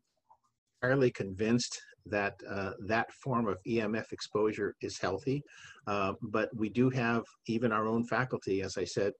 fairly 0.80 1.10
convinced 1.10 1.80
that 2.06 2.34
uh, 2.50 2.72
that 2.86 3.10
form 3.12 3.48
of 3.48 3.56
EMF 3.66 4.12
exposure 4.12 4.74
is 4.82 4.98
healthy. 4.98 5.42
Uh, 5.86 6.12
but 6.22 6.50
we 6.54 6.68
do 6.68 6.90
have 6.90 7.22
even 7.46 7.72
our 7.72 7.86
own 7.86 8.04
faculty, 8.04 8.62
as 8.62 8.76
I 8.76 8.84
said, 8.84 9.12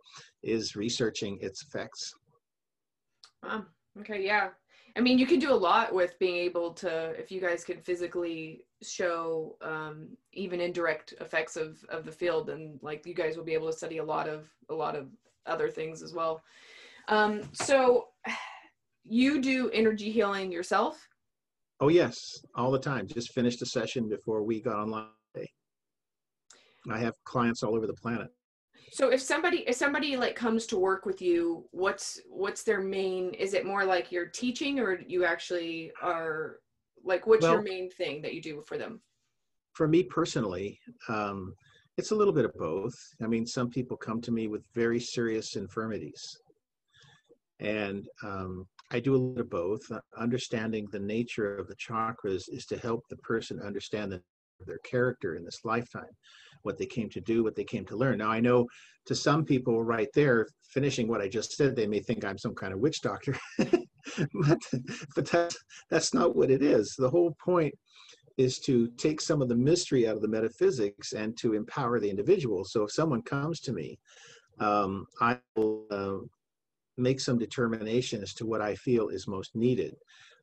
is 0.43 0.77
researching 0.77 1.39
its 1.41 1.63
effects. 1.63 2.13
Wow. 3.45 3.65
Okay. 4.01 4.25
Yeah. 4.25 4.51
I 4.97 5.01
mean, 5.01 5.19
you 5.19 5.27
can 5.27 5.41
do 5.41 5.53
a 5.53 5.55
lot 5.55 5.93
with 5.93 6.17
being 6.21 6.37
able 6.37 6.73
to, 6.75 7.11
if 7.19 7.33
you 7.33 7.41
guys 7.41 7.65
can 7.65 7.81
physically 7.81 8.65
show 8.81 9.57
um, 9.61 10.09
even 10.33 10.61
indirect 10.61 11.15
effects 11.21 11.57
of 11.57 11.85
of 11.89 12.05
the 12.05 12.13
field, 12.13 12.51
and 12.51 12.79
like 12.83 13.05
you 13.07 13.15
guys 13.15 13.37
will 13.37 13.45
be 13.45 13.55
able 13.55 13.67
to 13.67 13.77
study 13.77 13.99
a 13.99 14.05
lot 14.05 14.29
of 14.29 14.49
a 14.69 14.75
lot 14.75 14.95
of 14.95 15.09
other 15.47 15.69
things 15.69 16.03
as 16.03 16.15
well. 16.15 16.43
Um, 17.09 17.43
so 17.53 18.09
you 19.05 19.41
do 19.41 19.71
energy 19.71 20.11
healing 20.11 20.53
yourself? 20.53 21.09
Oh 21.81 21.89
yes, 21.89 22.17
all 22.55 22.71
the 22.71 22.79
time. 22.79 23.07
Just 23.07 23.33
finished 23.33 23.61
a 23.63 23.67
session 23.67 24.09
before 24.09 24.43
we 24.43 24.61
got 24.61 24.77
online. 24.77 25.09
I 26.91 26.99
have 26.99 27.15
clients 27.25 27.63
all 27.63 27.75
over 27.75 27.87
the 27.87 27.95
planet. 27.95 28.29
So 28.95 29.09
if 29.09 29.21
somebody 29.21 29.65
if 29.67 29.75
somebody 29.75 30.17
like 30.17 30.37
comes 30.37 30.67
to 30.67 30.79
work 30.79 31.05
with 31.05 31.21
you, 31.21 31.65
what's 31.73 32.21
what's 32.31 32.63
their 32.63 32.81
main 32.81 33.35
is 33.35 33.53
it 33.53 33.67
more 33.67 33.85
like 33.85 34.13
you're 34.13 34.29
teaching 34.29 34.79
or 34.79 35.01
you 35.09 35.25
actually 35.25 35.91
are 36.01 36.61
like 37.03 37.27
what's 37.27 37.43
well, 37.43 37.55
your 37.55 37.63
main 37.63 37.91
thing 37.91 38.23
that 38.23 38.35
you 38.35 38.41
do 38.41 38.63
for 38.69 38.79
them? 38.79 39.01
For 39.73 39.89
me 39.89 40.05
personally, 40.05 40.79
um, 41.09 41.55
it's 41.99 42.13
a 42.13 42.15
little 42.15 42.33
bit 42.33 42.45
of 42.45 42.55
both. 42.55 42.95
I 43.21 43.27
mean, 43.27 43.45
some 43.45 43.69
people 43.69 43.97
come 43.97 44.21
to 44.21 44.31
me 44.31 44.47
with 44.47 44.63
very 44.77 45.01
serious 45.01 45.57
infirmities. 45.57 46.39
And 47.59 48.07
um, 48.23 48.65
I 48.93 49.01
do 49.01 49.17
a 49.17 49.19
little 49.19 49.41
of 49.41 49.51
both. 49.51 49.81
Uh, 49.91 49.99
understanding 50.17 50.87
the 50.93 51.01
nature 51.01 51.57
of 51.57 51.67
the 51.67 51.75
chakras 51.75 52.45
is 52.49 52.65
to 52.67 52.79
help 52.79 53.03
the 53.11 53.17
person 53.17 53.61
understand 53.61 54.13
the, 54.13 54.23
their 54.69 54.79
character 54.85 55.35
in 55.35 55.45
this 55.45 55.65
lifetime, 55.65 56.15
what 56.65 56.79
they 56.79 56.87
came 56.87 57.09
to 57.11 57.21
do, 57.21 57.43
what 57.43 57.55
they 57.55 57.65
came 57.65 57.85
to 57.87 57.97
learn. 57.97 58.19
Now, 58.19 58.31
I 58.31 58.41
know 58.41 58.67
to 59.07 59.15
some 59.15 59.45
people 59.45 59.83
right 59.83 60.09
there, 60.15 60.47
finishing 60.73 61.07
what 61.07 61.21
I 61.21 61.29
just 61.29 61.53
said, 61.53 61.77
they 61.77 61.87
may 61.87 62.01
think 62.01 62.25
I'm 62.25 62.39
some 62.39 62.55
kind 62.55 62.73
of 62.73 62.81
witch 62.81 63.01
doctor, 63.01 63.37
but, 63.59 64.59
but 65.15 65.31
that's, 65.31 65.57
that's 65.91 66.15
not 66.15 66.35
what 66.35 66.51
it 66.51 66.63
is. 66.63 66.95
The 66.99 67.11
whole 67.11 67.37
point 67.45 67.75
is 68.37 68.59
to 68.61 68.89
take 68.97 69.21
some 69.21 69.41
of 69.41 69.49
the 69.49 69.55
mystery 69.55 70.09
out 70.09 70.17
of 70.17 70.23
the 70.23 70.29
metaphysics 70.29 71.13
and 71.13 71.37
to 71.39 71.55
empower 71.55 72.01
the 72.01 72.11
individual. 72.11 72.65
So 72.65 72.83
if 72.83 72.93
someone 72.93 73.23
comes 73.23 73.61
to 73.61 73.73
me, 73.73 73.99
um, 74.59 75.07
I 75.21 75.39
will 75.57 75.87
uh, 75.91 76.27
make 76.97 77.21
some 77.21 77.39
determination 77.39 78.23
as 78.23 78.35
to 78.35 78.47
what 78.47 78.61
I 78.61 78.75
feel 78.75 79.09
is 79.09 79.27
most 79.27 79.55
needed. 79.55 79.95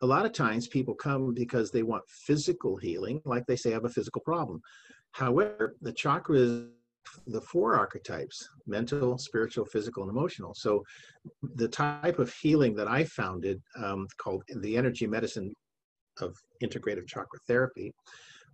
A 0.01 0.05
lot 0.05 0.25
of 0.25 0.33
times 0.33 0.67
people 0.67 0.95
come 0.95 1.33
because 1.33 1.71
they 1.71 1.83
want 1.83 2.03
physical 2.07 2.77
healing, 2.77 3.21
like 3.25 3.45
they 3.45 3.55
say, 3.55 3.71
I 3.71 3.73
have 3.73 3.85
a 3.85 3.89
physical 3.89 4.21
problem. 4.21 4.61
However, 5.11 5.75
the 5.81 5.93
chakra 5.93 6.37
is 6.37 6.65
the 7.27 7.41
four 7.41 7.75
archetypes 7.75 8.37
mental, 8.67 9.17
spiritual, 9.17 9.65
physical, 9.65 10.03
and 10.03 10.11
emotional. 10.11 10.53
So, 10.55 10.83
the 11.55 11.67
type 11.67 12.19
of 12.19 12.33
healing 12.41 12.75
that 12.75 12.87
I 12.87 13.03
founded, 13.05 13.61
um, 13.83 14.07
called 14.17 14.43
the 14.61 14.77
energy 14.77 15.07
medicine 15.07 15.51
of 16.19 16.35
integrative 16.63 17.07
chakra 17.07 17.39
therapy, 17.47 17.91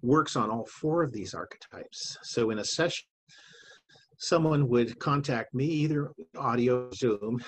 works 0.01 0.35
on 0.35 0.49
all 0.49 0.65
four 0.79 1.03
of 1.03 1.11
these 1.11 1.33
archetypes. 1.33 2.17
So, 2.23 2.49
in 2.49 2.59
a 2.59 2.65
session, 2.65 3.05
someone 4.17 4.67
would 4.69 4.97
contact 4.99 5.53
me 5.53 5.65
either 5.65 6.11
audio 6.37 6.89
zoom 6.91 7.39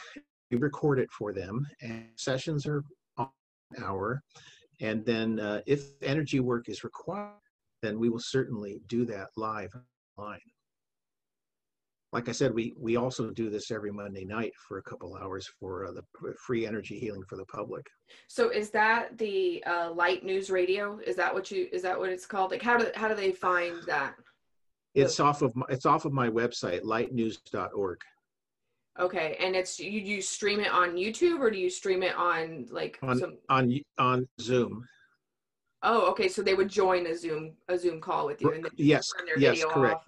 we 0.52 0.58
record 0.58 1.00
it 1.00 1.10
for 1.12 1.34
them 1.34 1.65
and 1.82 2.06
sessions 2.15 2.65
are 2.65 2.84
an 3.17 3.28
hour 3.84 4.22
and 4.82 5.06
then 5.06 5.39
uh, 5.39 5.62
if 5.65 5.84
energy 6.02 6.39
work 6.39 6.69
is 6.69 6.84
required 6.84 7.34
then 7.82 8.00
we 8.00 8.10
will 8.10 8.20
certainly 8.20 8.82
do 8.88 9.06
that 9.06 9.28
live 9.36 9.72
online. 10.18 10.39
Like 12.12 12.28
i 12.28 12.32
said 12.32 12.56
we 12.56 12.74
we 12.76 12.96
also 12.96 13.30
do 13.30 13.52
this 13.52 13.70
every 13.70 13.92
monday 13.92 14.26
night 14.26 14.52
for 14.68 14.80
a 14.80 14.82
couple 14.82 15.15
hours 15.15 15.48
for 15.60 15.86
uh, 15.86 15.92
the 15.92 16.04
free 16.44 16.65
energy 16.65 16.98
healing 16.98 17.24
for 17.30 17.36
the 17.36 17.46
public. 17.46 17.86
So 18.28 18.50
is 18.50 18.72
that 18.72 19.15
the 19.20 19.63
uh, 19.65 19.92
light 19.92 20.24
news 20.24 20.50
radio? 20.50 21.00
Is 21.06 21.15
that 21.18 21.32
what 21.32 21.52
you 21.52 21.68
is 21.72 21.84
that 21.84 22.00
what 22.00 22.10
it's 22.10 22.26
called? 22.26 22.50
Like 22.50 22.63
how 22.63 22.78
do 22.78 22.88
how 22.96 23.08
do 23.08 23.15
they 23.15 23.32
find 23.32 23.84
that? 23.86 24.15
It's 24.96 25.20
off 25.20 25.44
of 25.44 25.56
my, 25.56 25.68
it's 25.70 25.86
off 25.86 26.06
of 26.06 26.13
my 26.13 26.30
website 26.30 26.82
lightnews.org 26.82 28.00
Okay, 29.00 29.38
and 29.39 29.56
it's 29.56 29.80
you 29.80 30.02
you 30.02 30.22
stream 30.22 30.60
it 30.60 30.72
on 30.72 30.96
YouTube 30.96 31.39
or 31.39 31.50
do 31.50 31.58
you 31.58 31.70
stream 31.70 32.04
it 32.04 32.15
on 32.15 32.68
like 32.70 33.00
on 33.02 33.18
some... 33.18 33.38
on 33.50 33.80
on 33.98 34.28
Zoom? 34.42 34.86
Oh, 35.82 36.10
okay. 36.12 36.28
So 36.28 36.42
they 36.42 36.56
would 36.56 36.70
join 36.70 37.08
a 37.08 37.15
Zoom 37.15 37.54
a 37.70 37.78
Zoom 37.78 38.02
call 38.02 38.26
with 38.26 38.42
you, 38.42 38.52
and 38.52 38.63
then 38.63 38.72
yes, 38.76 39.08
yes, 39.38 39.63
correct. 39.65 39.96
Off. 39.96 40.04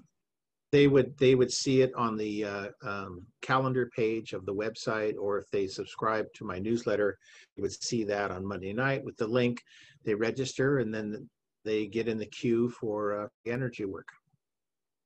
they 0.72 0.88
would 0.88 1.18
they 1.18 1.36
would 1.36 1.52
see 1.52 1.82
it 1.82 1.94
on 1.96 2.18
the 2.18 2.44
uh, 2.44 2.68
um, 2.84 3.26
calendar 3.42 3.90
page 3.96 4.34
of 4.34 4.46
the 4.46 4.54
website 4.54 5.16
or 5.18 5.38
if 5.38 5.50
they 5.52 5.68
subscribe 5.68 6.26
to 6.36 6.46
my 6.46 6.60
newsletter 6.60 7.18
they 7.56 7.62
would 7.62 7.84
see 7.84 8.04
that 8.04 8.32
on 8.32 8.46
monday 8.46 8.72
night 8.72 9.04
with 9.04 9.18
the 9.18 9.28
link 9.28 9.62
they 10.06 10.14
register 10.14 10.80
and 10.80 10.94
then 10.94 11.30
they 11.66 11.88
get 11.88 12.08
in 12.08 12.18
the 12.18 12.26
queue 12.28 12.70
for 12.70 13.24
uh, 13.24 13.28
energy 13.46 13.86
work 13.86 14.08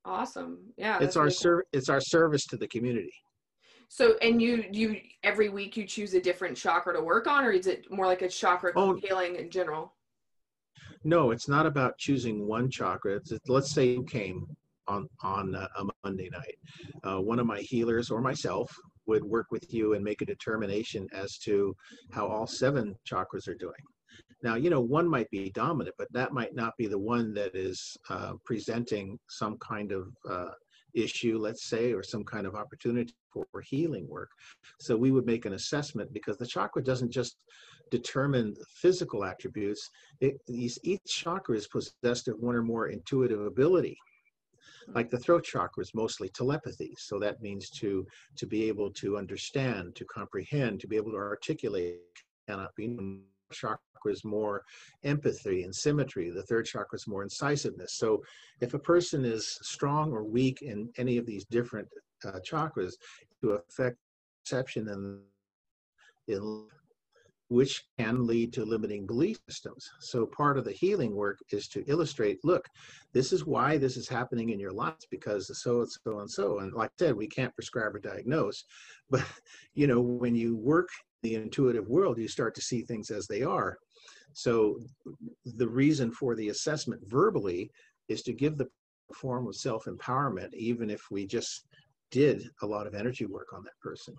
awesome 0.03 0.59
yeah 0.77 0.99
it's 1.01 1.17
our 1.17 1.29
cool. 1.29 1.61
it's 1.73 1.89
our 1.89 2.01
service 2.01 2.45
to 2.45 2.57
the 2.57 2.67
community 2.67 3.13
so 3.87 4.15
and 4.21 4.41
you 4.41 4.65
you 4.71 4.99
every 5.23 5.49
week 5.49 5.75
you 5.77 5.85
choose 5.85 6.13
a 6.13 6.21
different 6.21 6.55
chakra 6.55 6.93
to 6.93 7.01
work 7.01 7.27
on 7.27 7.43
or 7.43 7.51
is 7.51 7.65
it 7.65 7.89
more 7.91 8.05
like 8.05 8.21
a 8.21 8.29
chakra 8.29 8.71
oh, 8.75 8.93
healing 8.95 9.35
in 9.35 9.49
general 9.49 9.93
no 11.05 11.31
it's 11.31 11.47
not 11.47 11.65
about 11.65 11.97
choosing 11.97 12.45
one 12.45 12.69
chakra 12.69 13.15
it's, 13.15 13.31
let's 13.47 13.71
say 13.71 13.85
you 13.85 14.03
came 14.03 14.45
on 14.87 15.09
on 15.21 15.55
a 15.55 15.85
Monday 16.03 16.29
night. 16.29 16.57
Uh, 17.03 17.19
one 17.19 17.39
of 17.39 17.45
my 17.45 17.59
healers 17.59 18.11
or 18.11 18.21
myself 18.21 18.75
would 19.07 19.23
work 19.23 19.47
with 19.51 19.73
you 19.73 19.93
and 19.93 20.03
make 20.03 20.21
a 20.21 20.25
determination 20.25 21.07
as 21.13 21.37
to 21.39 21.75
how 22.11 22.27
all 22.27 22.47
seven 22.47 22.95
chakras 23.07 23.47
are 23.47 23.55
doing. 23.55 23.73
Now, 24.43 24.55
you 24.55 24.69
know, 24.69 24.81
one 24.81 25.07
might 25.07 25.29
be 25.31 25.49
dominant, 25.51 25.95
but 25.97 26.11
that 26.13 26.33
might 26.33 26.55
not 26.55 26.75
be 26.77 26.87
the 26.87 26.99
one 26.99 27.33
that 27.33 27.55
is 27.55 27.97
uh, 28.09 28.33
presenting 28.43 29.17
some 29.29 29.57
kind 29.57 29.91
of 29.91 30.07
uh, 30.29 30.51
issue, 30.93 31.37
let's 31.37 31.67
say, 31.67 31.93
or 31.93 32.03
some 32.03 32.23
kind 32.23 32.45
of 32.47 32.55
opportunity 32.55 33.13
for 33.31 33.45
healing 33.61 34.07
work. 34.07 34.29
So 34.79 34.95
we 34.95 35.11
would 35.11 35.25
make 35.25 35.45
an 35.45 35.53
assessment 35.53 36.13
because 36.13 36.37
the 36.37 36.45
chakra 36.45 36.83
doesn't 36.83 37.11
just 37.11 37.37
determine 37.91 38.55
physical 38.67 39.23
attributes. 39.23 39.89
It, 40.21 40.39
each 40.47 41.03
chakra 41.05 41.55
is 41.55 41.67
possessed 41.67 42.27
of 42.27 42.39
one 42.39 42.55
or 42.55 42.63
more 42.63 42.87
intuitive 42.87 43.41
ability. 43.41 43.97
Like 44.93 45.09
the 45.09 45.19
throat 45.19 45.43
chakra 45.43 45.81
is 45.81 45.93
mostly 45.95 46.29
telepathy 46.29 46.93
so 46.97 47.19
that 47.19 47.41
means 47.41 47.69
to 47.71 48.05
to 48.35 48.45
be 48.45 48.65
able 48.65 48.91
to 48.91 49.17
understand 49.17 49.95
to 49.95 50.05
comprehend 50.05 50.79
to 50.81 50.87
be 50.87 50.95
able 50.95 51.11
to 51.11 51.17
articulate. 51.17 51.99
Cannot 52.47 52.75
be 52.75 52.95
chakra 53.51 53.79
is 54.05 54.23
more 54.23 54.63
empathy 55.03 55.63
and 55.63 55.73
symmetry. 55.73 56.29
The 56.29 56.43
third 56.43 56.65
chakra 56.65 56.95
is 56.95 57.07
more 57.07 57.23
incisiveness. 57.23 57.93
So 57.93 58.23
if 58.61 58.73
a 58.73 58.79
person 58.79 59.25
is 59.25 59.57
strong 59.61 60.11
or 60.11 60.23
weak 60.23 60.61
in 60.61 60.89
any 60.97 61.17
of 61.17 61.25
these 61.25 61.45
different 61.45 61.87
uh, 62.23 62.39
chakras 62.47 62.93
to 63.41 63.61
affect 63.69 63.97
perception 64.43 64.89
and 64.89 65.21
in 66.27 66.67
which 67.49 67.83
can 67.99 68.25
lead 68.25 68.51
to 68.53 68.65
limiting 68.65 69.05
belief 69.05 69.37
systems. 69.47 69.87
So 69.99 70.25
part 70.25 70.57
of 70.57 70.65
the 70.65 70.71
healing 70.71 71.15
work 71.15 71.37
is 71.51 71.67
to 71.69 71.83
illustrate, 71.87 72.39
look, 72.43 72.67
this 73.13 73.31
is 73.31 73.45
why 73.45 73.77
this 73.77 73.97
is 73.97 74.09
happening 74.09 74.49
in 74.49 74.59
your 74.59 74.71
lives 74.71 75.05
because 75.11 75.51
so 75.61 75.81
and 75.81 75.91
so 75.91 76.19
and 76.19 76.29
so. 76.29 76.59
And 76.59 76.73
like 76.73 76.89
I 76.99 77.05
said, 77.05 77.15
we 77.15 77.27
can't 77.27 77.53
prescribe 77.53 77.95
or 77.95 77.99
diagnose, 77.99 78.63
but 79.09 79.23
you 79.73 79.87
know, 79.87 80.01
when 80.01 80.35
you 80.35 80.55
work 80.55 80.89
the 81.21 81.35
intuitive 81.35 81.87
world, 81.87 82.17
you 82.17 82.27
start 82.27 82.55
to 82.55 82.61
see 82.61 82.81
things 82.81 83.11
as 83.11 83.27
they 83.27 83.41
are. 83.41 83.77
So 84.33 84.79
the 85.45 85.67
reason 85.67 86.11
for 86.11 86.35
the 86.35 86.49
assessment 86.49 87.01
verbally 87.07 87.71
is 88.09 88.21
to 88.23 88.33
give 88.33 88.57
the 88.57 88.67
form 89.13 89.47
of 89.47 89.55
self-empowerment, 89.55 90.53
even 90.53 90.89
if 90.89 91.01
we 91.11 91.25
just 91.25 91.67
did 92.11 92.43
a 92.61 92.65
lot 92.65 92.87
of 92.87 92.95
energy 92.95 93.25
work 93.25 93.47
on 93.53 93.63
that 93.63 93.79
person. 93.81 94.15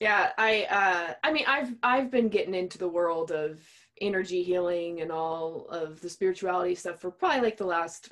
Yeah, 0.00 0.30
I 0.38 0.62
uh 0.70 1.14
I 1.22 1.30
mean 1.32 1.44
I've 1.46 1.74
I've 1.82 2.10
been 2.10 2.30
getting 2.30 2.54
into 2.54 2.78
the 2.78 2.88
world 2.88 3.30
of 3.30 3.60
energy 4.00 4.42
healing 4.42 5.02
and 5.02 5.12
all 5.12 5.66
of 5.68 6.00
the 6.00 6.08
spirituality 6.08 6.74
stuff 6.74 7.00
for 7.00 7.10
probably 7.10 7.42
like 7.42 7.58
the 7.58 7.66
last 7.66 8.10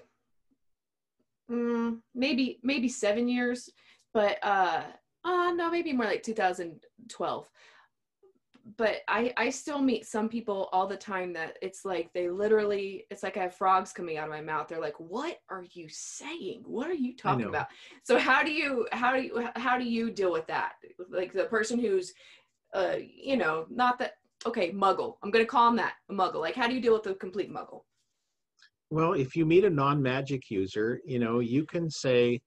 mm, 1.50 1.98
maybe 2.14 2.60
maybe 2.62 2.88
7 2.90 3.26
years, 3.26 3.70
but 4.12 4.38
uh 4.42 4.82
uh 5.24 5.52
no, 5.56 5.70
maybe 5.70 5.94
more 5.94 6.04
like 6.06 6.22
2012 6.22 7.50
but 8.76 8.96
I, 9.08 9.32
I 9.36 9.50
still 9.50 9.80
meet 9.80 10.06
some 10.06 10.28
people 10.28 10.68
all 10.72 10.86
the 10.86 10.96
time 10.96 11.32
that 11.32 11.56
it's 11.62 11.84
like 11.84 12.12
they 12.12 12.28
literally 12.28 13.06
it's 13.10 13.22
like 13.22 13.36
I 13.36 13.42
have 13.42 13.54
frogs 13.54 13.92
coming 13.92 14.18
out 14.18 14.24
of 14.24 14.30
my 14.30 14.40
mouth. 14.40 14.68
They're 14.68 14.80
like, 14.80 14.98
"What 14.98 15.38
are 15.48 15.64
you 15.72 15.88
saying? 15.88 16.62
What 16.64 16.88
are 16.88 16.94
you 16.94 17.16
talking 17.16 17.46
about?" 17.46 17.68
So 18.02 18.18
how 18.18 18.42
do 18.42 18.50
you 18.50 18.86
how 18.92 19.14
do 19.14 19.22
you 19.22 19.48
how 19.56 19.78
do 19.78 19.84
you 19.84 20.10
deal 20.10 20.32
with 20.32 20.46
that? 20.48 20.72
Like 21.08 21.32
the 21.32 21.44
person 21.44 21.78
who's 21.78 22.12
uh 22.74 22.96
you 22.98 23.36
know, 23.36 23.66
not 23.70 23.98
that 24.00 24.14
okay, 24.44 24.72
muggle. 24.72 25.16
I'm 25.22 25.30
going 25.30 25.44
to 25.44 25.50
call 25.50 25.68
him 25.68 25.76
that, 25.76 25.94
a 26.10 26.12
muggle. 26.12 26.40
Like 26.40 26.54
how 26.54 26.68
do 26.68 26.74
you 26.74 26.80
deal 26.80 26.94
with 26.94 27.06
a 27.06 27.14
complete 27.14 27.52
muggle? 27.52 27.82
Well, 28.90 29.12
if 29.14 29.36
you 29.36 29.44
meet 29.44 29.64
a 29.64 29.70
non-magic 29.70 30.50
user, 30.50 31.00
you 31.04 31.18
know, 31.18 31.40
you 31.40 31.66
can 31.66 31.90
say, 31.90 32.40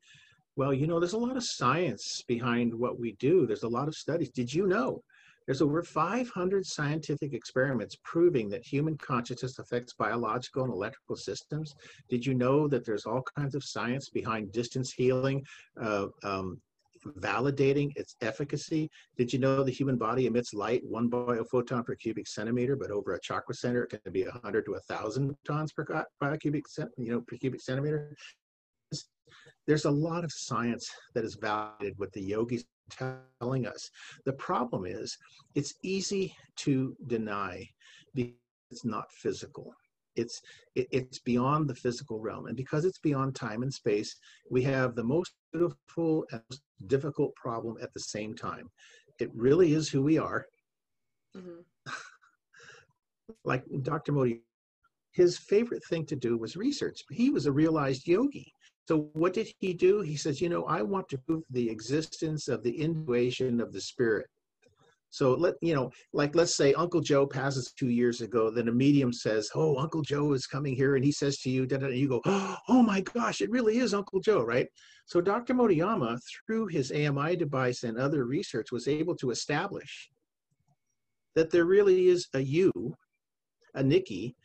well, 0.56 0.74
you 0.74 0.88
know, 0.88 1.00
there's 1.00 1.14
a 1.14 1.18
lot 1.18 1.38
of 1.38 1.44
science 1.44 2.24
behind 2.28 2.74
what 2.74 3.00
we 3.00 3.12
do. 3.20 3.46
There's 3.46 3.64
a 3.64 3.68
lot 3.68 3.88
of 3.88 3.94
studies. 3.94 4.32
Did 4.32 4.52
you 4.52 4.66
know 4.68 5.04
there's 5.46 5.62
over 5.62 5.84
500 5.84 6.66
scientific 6.66 7.34
experiments 7.34 7.98
proving 8.04 8.50
that 8.50 8.66
human 8.66 8.98
consciousness 8.98 9.60
affects 9.60 9.94
biological 9.94 10.64
and 10.64 10.74
electrical 10.74 11.16
systems. 11.16 11.76
Did 12.10 12.26
you 12.26 12.34
know 12.34 12.68
that 12.68 12.86
there's 12.86 13.06
all 13.06 13.24
kinds 13.36 13.56
of 13.56 13.64
science 13.64 14.10
behind 14.10 14.52
distance 14.52 14.92
healing, 14.92 15.44
uh, 15.82 16.08
um, 16.24 16.62
validating 17.20 17.92
its 17.96 18.16
efficacy? 18.22 18.90
Did 19.18 19.34
you 19.34 19.40
know 19.40 19.64
the 19.64 19.72
human 19.72 19.98
body 19.98 20.28
emits 20.28 20.54
light 20.54 20.84
one 20.84 21.10
biophoton 21.10 21.86
per 21.86 21.96
cubic 21.96 22.28
centimeter, 22.28 22.76
but 22.76 22.92
over 22.92 23.16
a 23.16 23.20
chakra 23.22 23.56
center 23.56 23.84
it 23.84 24.02
can 24.04 24.12
be 24.12 24.24
100 24.24 24.66
to 24.66 24.72
1,000 24.72 25.36
tons 25.46 25.72
per 25.74 26.06
you 26.98 27.12
know, 27.12 27.22
per 27.22 27.38
cubic 27.38 27.62
centimeter? 27.62 28.16
There's 29.68 29.86
a 29.86 29.92
lot 29.92 30.24
of 30.24 30.32
science 30.32 30.90
that 31.14 31.24
is 31.24 31.36
validated 31.36 31.98
what 31.98 32.12
the 32.14 32.22
yogis 32.22 32.66
telling 32.90 33.68
us. 33.68 33.90
The 34.26 34.34
problem 34.34 34.86
is 34.86 35.18
it's 35.56 35.76
easy 35.84 36.36
to 36.58 36.96
deny 37.08 37.68
because 38.14 38.34
it's 38.70 38.86
not 38.86 39.12
physical. 39.12 39.74
It's 40.16 40.42
it, 40.76 40.88
it's 40.92 41.20
beyond 41.20 41.70
the 41.70 41.76
physical 41.76 42.20
realm, 42.20 42.48
and 42.48 42.58
because 42.58 42.84
it's 42.84 43.00
beyond 43.00 43.34
time 43.34 43.64
and 43.64 43.74
space, 43.74 44.16
we 44.50 44.62
have 44.64 44.96
the 44.96 45.04
most 45.04 45.34
beautiful 45.54 46.26
and 46.32 46.42
most 46.50 46.62
difficult 46.88 47.34
problem 47.36 47.78
at 47.82 47.94
the 47.94 48.00
same 48.00 48.36
time. 48.36 48.70
It 49.20 49.30
really 49.34 49.74
is 49.74 49.88
who 49.88 50.02
we 50.02 50.18
are. 50.18 50.46
Mm-hmm. 51.36 51.62
like 53.46 53.64
Dr. 53.84 54.12
Modi, 54.12 54.42
his 55.14 55.38
favorite 55.38 55.84
thing 55.90 56.06
to 56.08 56.16
do 56.16 56.38
was 56.38 56.58
research. 56.58 57.04
He 57.10 57.30
was 57.30 57.46
a 57.46 57.52
realized 57.52 58.06
yogi. 58.06 58.54
So 58.92 59.10
what 59.14 59.32
did 59.32 59.48
he 59.60 59.74
do? 59.74 60.02
He 60.02 60.18
says, 60.18 60.42
you 60.42 60.50
know, 60.50 60.66
I 60.66 60.82
want 60.82 61.08
to 61.08 61.18
prove 61.18 61.44
the 61.50 61.70
existence 61.70 62.50
of 62.50 62.62
the 62.62 62.78
intuition 62.78 63.62
of 63.62 63.72
the 63.72 63.80
spirit. 63.80 64.28
So 65.12 65.34
let 65.34 65.56
you 65.62 65.74
know, 65.74 65.92
like 66.12 66.36
let's 66.36 66.58
say 66.58 66.74
Uncle 66.74 67.00
Joe 67.00 67.26
passes 67.26 67.72
two 67.72 67.88
years 67.88 68.20
ago, 68.20 68.52
then 68.52 68.68
a 68.68 68.74
medium 68.74 69.14
says, 69.14 69.50
"Oh, 69.56 69.78
Uncle 69.78 70.02
Joe 70.02 70.34
is 70.34 70.46
coming 70.46 70.76
here," 70.76 70.98
and 70.98 71.06
he 71.06 71.12
says 71.14 71.38
to 71.38 71.50
you, 71.50 71.66
da, 71.66 71.78
da, 71.78 71.86
and 71.86 71.96
you 71.96 72.10
go, 72.10 72.22
"Oh 72.26 72.84
my 72.86 73.00
gosh, 73.00 73.40
it 73.40 73.50
really 73.50 73.78
is 73.78 73.94
Uncle 73.94 74.20
Joe, 74.20 74.44
right?" 74.44 74.68
So 75.06 75.22
Dr. 75.22 75.54
Motoyama, 75.54 76.20
through 76.46 76.68
his 76.68 76.92
AMI 76.92 77.38
device 77.38 77.84
and 77.84 77.98
other 77.98 78.26
research, 78.26 78.74
was 78.74 78.90
able 78.90 79.16
to 79.16 79.32
establish 79.32 80.10
that 81.36 81.50
there 81.50 81.66
really 81.66 82.10
is 82.10 82.28
a 82.34 82.42
you, 82.42 82.74
a 83.74 83.84
Nikki, 83.84 84.36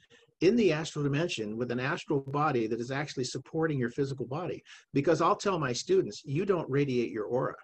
in 0.41 0.57
the 0.57 0.73
astral 0.73 1.03
dimension 1.03 1.57
with 1.57 1.71
an 1.71 1.81
astral 1.81 2.21
body 2.21 2.67
that 2.67 2.81
is 2.81 2.91
actually 2.91 3.25
supporting 3.25 3.79
your 3.79 3.91
physical 3.91 4.27
body. 4.27 4.63
Because 4.93 5.21
I'll 5.21 5.37
tell 5.37 5.59
my 5.59 5.73
students, 5.73 6.23
you 6.25 6.45
don't 6.45 6.69
radiate 6.71 7.11
your 7.11 7.25
aura. 7.25 7.55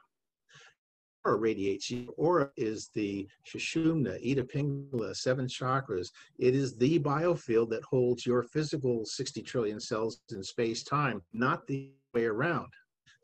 Aura 1.24 1.38
radiates. 1.38 1.90
Your 1.90 2.12
aura 2.16 2.50
is 2.56 2.90
the 2.94 3.28
Sushumna, 3.46 4.18
Ida 4.28 4.44
Pingala, 4.44 5.14
seven 5.14 5.46
chakras. 5.46 6.10
It 6.38 6.54
is 6.54 6.76
the 6.76 6.98
biofield 6.98 7.70
that 7.70 7.84
holds 7.84 8.26
your 8.26 8.42
physical 8.42 9.04
60 9.04 9.42
trillion 9.42 9.78
cells 9.78 10.20
in 10.32 10.42
space 10.42 10.82
time, 10.82 11.22
not 11.32 11.66
the 11.66 11.90
way 12.14 12.24
around. 12.24 12.72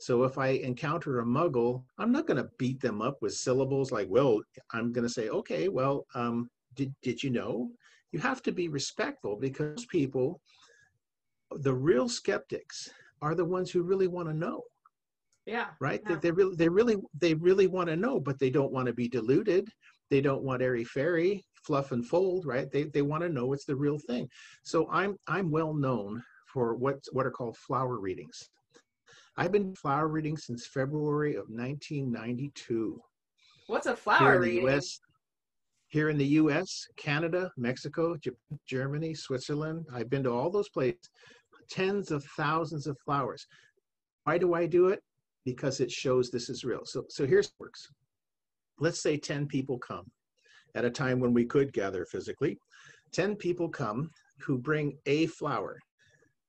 So 0.00 0.22
if 0.22 0.38
I 0.38 0.48
encounter 0.48 1.18
a 1.18 1.24
muggle, 1.24 1.82
I'm 1.98 2.12
not 2.12 2.26
going 2.26 2.36
to 2.36 2.50
beat 2.56 2.80
them 2.80 3.02
up 3.02 3.16
with 3.20 3.34
syllables 3.34 3.90
like, 3.90 4.06
well, 4.08 4.40
I'm 4.72 4.92
going 4.92 5.06
to 5.06 5.12
say, 5.12 5.28
okay, 5.28 5.68
well, 5.68 6.06
um, 6.14 6.48
did, 6.74 6.94
did 7.02 7.22
you 7.22 7.30
know? 7.30 7.70
You 8.12 8.18
have 8.20 8.42
to 8.42 8.52
be 8.52 8.68
respectful 8.68 9.36
because 9.36 9.84
people, 9.86 10.40
the 11.50 11.74
real 11.74 12.08
skeptics, 12.08 12.90
are 13.20 13.34
the 13.34 13.44
ones 13.44 13.70
who 13.70 13.82
really 13.82 14.08
want 14.08 14.28
to 14.28 14.34
know. 14.34 14.62
Yeah. 15.46 15.68
Right. 15.80 16.00
Yeah. 16.08 16.16
They, 16.16 16.20
they 16.20 16.30
really, 16.30 16.56
they 16.56 16.68
really, 16.68 16.96
they 17.18 17.34
really 17.34 17.66
want 17.66 17.88
to 17.88 17.96
know, 17.96 18.20
but 18.20 18.38
they 18.38 18.50
don't 18.50 18.72
want 18.72 18.86
to 18.86 18.92
be 18.92 19.08
deluded. 19.08 19.68
They 20.10 20.20
don't 20.20 20.42
want 20.42 20.62
airy 20.62 20.84
fairy 20.84 21.44
fluff 21.64 21.92
and 21.92 22.06
fold. 22.06 22.46
Right. 22.46 22.70
They, 22.70 22.84
they 22.84 23.02
want 23.02 23.22
to 23.22 23.28
know 23.28 23.52
it's 23.52 23.64
the 23.64 23.76
real 23.76 23.98
thing. 23.98 24.28
So 24.62 24.88
I'm, 24.90 25.16
I'm 25.26 25.50
well 25.50 25.74
known 25.74 26.22
for 26.52 26.76
what, 26.76 26.96
what 27.12 27.26
are 27.26 27.30
called 27.30 27.56
flower 27.56 27.98
readings. 27.98 28.48
I've 29.36 29.52
been 29.52 29.74
flower 29.74 30.08
reading 30.08 30.36
since 30.36 30.66
February 30.66 31.34
of 31.34 31.46
1992. 31.48 33.00
What's 33.68 33.86
a 33.86 33.94
flower 33.94 34.40
reading? 34.40 34.68
US, 34.68 35.00
here 35.88 36.10
in 36.10 36.18
the 36.18 36.26
US, 36.26 36.86
Canada, 36.96 37.50
Mexico, 37.56 38.16
Japan, 38.16 38.58
Germany, 38.66 39.14
Switzerland. 39.14 39.86
I've 39.92 40.10
been 40.10 40.22
to 40.24 40.30
all 40.30 40.50
those 40.50 40.68
places. 40.68 41.10
tens 41.70 42.10
of 42.10 42.24
thousands 42.36 42.86
of 42.86 42.96
flowers. 43.04 43.46
Why 44.24 44.38
do 44.38 44.54
I 44.54 44.66
do 44.66 44.88
it? 44.88 45.02
Because 45.44 45.80
it 45.80 45.90
shows 45.90 46.30
this 46.30 46.48
is 46.48 46.64
real. 46.64 46.82
So, 46.84 47.04
so 47.08 47.26
here's 47.26 47.52
works. 47.58 47.86
Let's 48.78 49.00
say 49.00 49.16
10 49.16 49.46
people 49.46 49.78
come 49.78 50.04
at 50.74 50.84
a 50.84 50.90
time 50.90 51.20
when 51.20 51.34
we 51.34 51.44
could 51.44 51.72
gather 51.72 52.06
physically. 52.06 52.58
10 53.12 53.36
people 53.36 53.68
come 53.68 54.10
who 54.40 54.58
bring 54.58 54.96
a 55.06 55.26
flower 55.26 55.78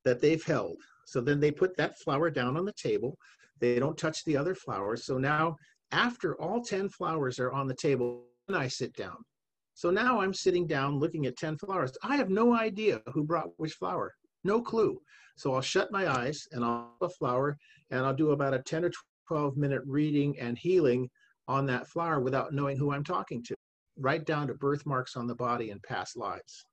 that 0.04 0.20
they've 0.20 0.44
held. 0.44 0.76
So 1.06 1.20
then 1.20 1.40
they 1.40 1.50
put 1.50 1.76
that 1.76 1.98
flower 1.98 2.30
down 2.30 2.56
on 2.56 2.64
the 2.64 2.72
table. 2.72 3.16
They 3.58 3.78
don't 3.78 3.98
touch 3.98 4.24
the 4.24 4.36
other 4.36 4.54
flowers. 4.54 5.04
So 5.04 5.18
now, 5.18 5.56
after 5.92 6.40
all 6.40 6.62
10 6.62 6.88
flowers 6.90 7.38
are 7.38 7.52
on 7.52 7.66
the 7.66 7.74
table, 7.74 8.24
and 8.48 8.56
I 8.56 8.68
sit 8.68 8.94
down. 8.94 9.16
So 9.80 9.90
now 9.90 10.20
I'm 10.20 10.34
sitting 10.34 10.66
down 10.66 10.98
looking 10.98 11.24
at 11.24 11.38
10 11.38 11.56
flowers. 11.56 11.96
I 12.02 12.16
have 12.16 12.28
no 12.28 12.54
idea 12.54 13.00
who 13.14 13.24
brought 13.24 13.48
which 13.56 13.72
flower, 13.72 14.14
no 14.44 14.60
clue. 14.60 15.00
So 15.36 15.54
I'll 15.54 15.62
shut 15.62 15.90
my 15.90 16.06
eyes 16.06 16.46
and 16.52 16.62
I'll 16.62 16.92
have 17.00 17.10
a 17.10 17.14
flower 17.14 17.56
and 17.90 18.04
I'll 18.04 18.12
do 18.12 18.32
about 18.32 18.52
a 18.52 18.58
10 18.58 18.84
or 18.84 18.90
12 19.26 19.56
minute 19.56 19.80
reading 19.86 20.38
and 20.38 20.58
healing 20.58 21.08
on 21.48 21.64
that 21.68 21.88
flower 21.88 22.20
without 22.20 22.52
knowing 22.52 22.76
who 22.76 22.92
I'm 22.92 23.02
talking 23.02 23.42
to, 23.44 23.54
right 23.96 24.22
down 24.22 24.48
to 24.48 24.54
birthmarks 24.54 25.16
on 25.16 25.26
the 25.26 25.34
body 25.34 25.70
and 25.70 25.82
past 25.82 26.14
lives. 26.14 26.66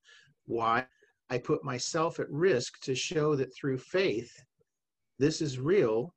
Why? 0.45 0.85
I 1.29 1.37
put 1.37 1.63
myself 1.63 2.19
at 2.19 2.29
risk 2.29 2.77
to 2.81 2.93
show 2.93 3.37
that 3.37 3.55
through 3.55 3.77
faith, 3.77 4.33
this 5.17 5.41
is 5.41 5.59
real. 5.59 6.13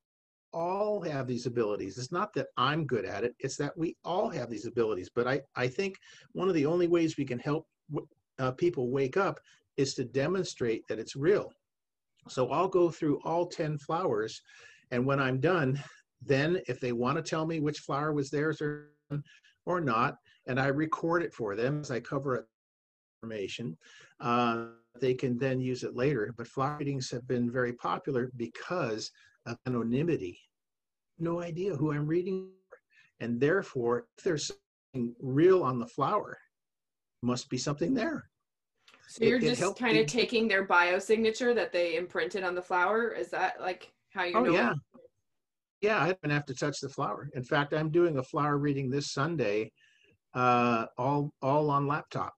All 0.52 1.00
have 1.02 1.26
these 1.26 1.46
abilities. 1.46 1.96
It's 1.98 2.12
not 2.12 2.32
that 2.34 2.48
I'm 2.56 2.86
good 2.86 3.04
at 3.04 3.24
it, 3.24 3.34
it's 3.38 3.56
that 3.56 3.76
we 3.76 3.96
all 4.04 4.28
have 4.30 4.50
these 4.50 4.66
abilities. 4.66 5.10
But 5.14 5.28
I, 5.28 5.40
I 5.56 5.68
think 5.68 5.96
one 6.32 6.48
of 6.48 6.54
the 6.54 6.66
only 6.66 6.88
ways 6.88 7.16
we 7.16 7.24
can 7.24 7.38
help 7.38 7.66
uh, 8.38 8.52
people 8.52 8.90
wake 8.90 9.16
up 9.16 9.38
is 9.76 9.94
to 9.94 10.04
demonstrate 10.04 10.86
that 10.88 10.98
it's 10.98 11.16
real. 11.16 11.52
So 12.28 12.50
I'll 12.50 12.68
go 12.68 12.90
through 12.90 13.20
all 13.24 13.46
10 13.46 13.78
flowers, 13.78 14.42
and 14.90 15.06
when 15.06 15.20
I'm 15.20 15.40
done, 15.40 15.82
then 16.24 16.60
if 16.68 16.80
they 16.80 16.92
want 16.92 17.16
to 17.16 17.22
tell 17.22 17.46
me 17.46 17.60
which 17.60 17.78
flower 17.78 18.12
was 18.12 18.30
theirs 18.30 18.60
or, 18.60 18.90
or 19.66 19.80
not, 19.80 20.16
and 20.46 20.60
I 20.60 20.66
record 20.66 21.22
it 21.22 21.32
for 21.32 21.56
them 21.56 21.80
as 21.80 21.90
I 21.90 22.00
cover 22.00 22.46
information, 23.22 23.76
uh, 24.20 24.66
they 25.00 25.14
can 25.14 25.38
then 25.38 25.60
use 25.60 25.82
it 25.82 25.96
later. 25.96 26.34
But 26.36 26.46
flower 26.46 26.76
readings 26.78 27.10
have 27.10 27.26
been 27.26 27.50
very 27.50 27.72
popular 27.72 28.30
because 28.36 29.10
of 29.46 29.56
anonymity. 29.66 30.38
No 31.18 31.40
idea 31.40 31.74
who 31.74 31.92
I'm 31.92 32.06
reading. 32.06 32.50
And 33.20 33.40
therefore, 33.40 34.06
if 34.16 34.24
there's 34.24 34.50
something 34.94 35.14
real 35.20 35.62
on 35.62 35.78
the 35.78 35.86
flower, 35.86 36.38
must 37.22 37.50
be 37.50 37.58
something 37.58 37.94
there. 37.94 38.30
So 39.08 39.24
you're 39.24 39.38
it, 39.38 39.42
just 39.42 39.62
it 39.62 39.76
kind 39.76 39.98
of 39.98 40.06
taking 40.06 40.48
their 40.48 40.66
biosignature 40.66 41.54
that 41.54 41.72
they 41.72 41.96
imprinted 41.96 42.44
on 42.44 42.54
the 42.54 42.62
flower. 42.62 43.10
Is 43.10 43.28
that 43.30 43.60
like 43.60 43.92
how 44.10 44.24
you 44.24 44.36
oh, 44.36 44.44
know? 44.44 44.52
Yeah. 44.52 44.74
Yeah, 45.82 46.02
I 46.02 46.14
don't 46.22 46.30
have 46.30 46.44
to 46.46 46.54
touch 46.54 46.80
the 46.80 46.90
flower. 46.90 47.30
In 47.34 47.42
fact, 47.42 47.72
I'm 47.72 47.90
doing 47.90 48.18
a 48.18 48.22
flower 48.22 48.58
reading 48.58 48.90
this 48.90 49.12
Sunday, 49.12 49.72
uh, 50.34 50.86
all 50.98 51.32
all 51.40 51.70
on 51.70 51.86
laptop. 51.86 52.34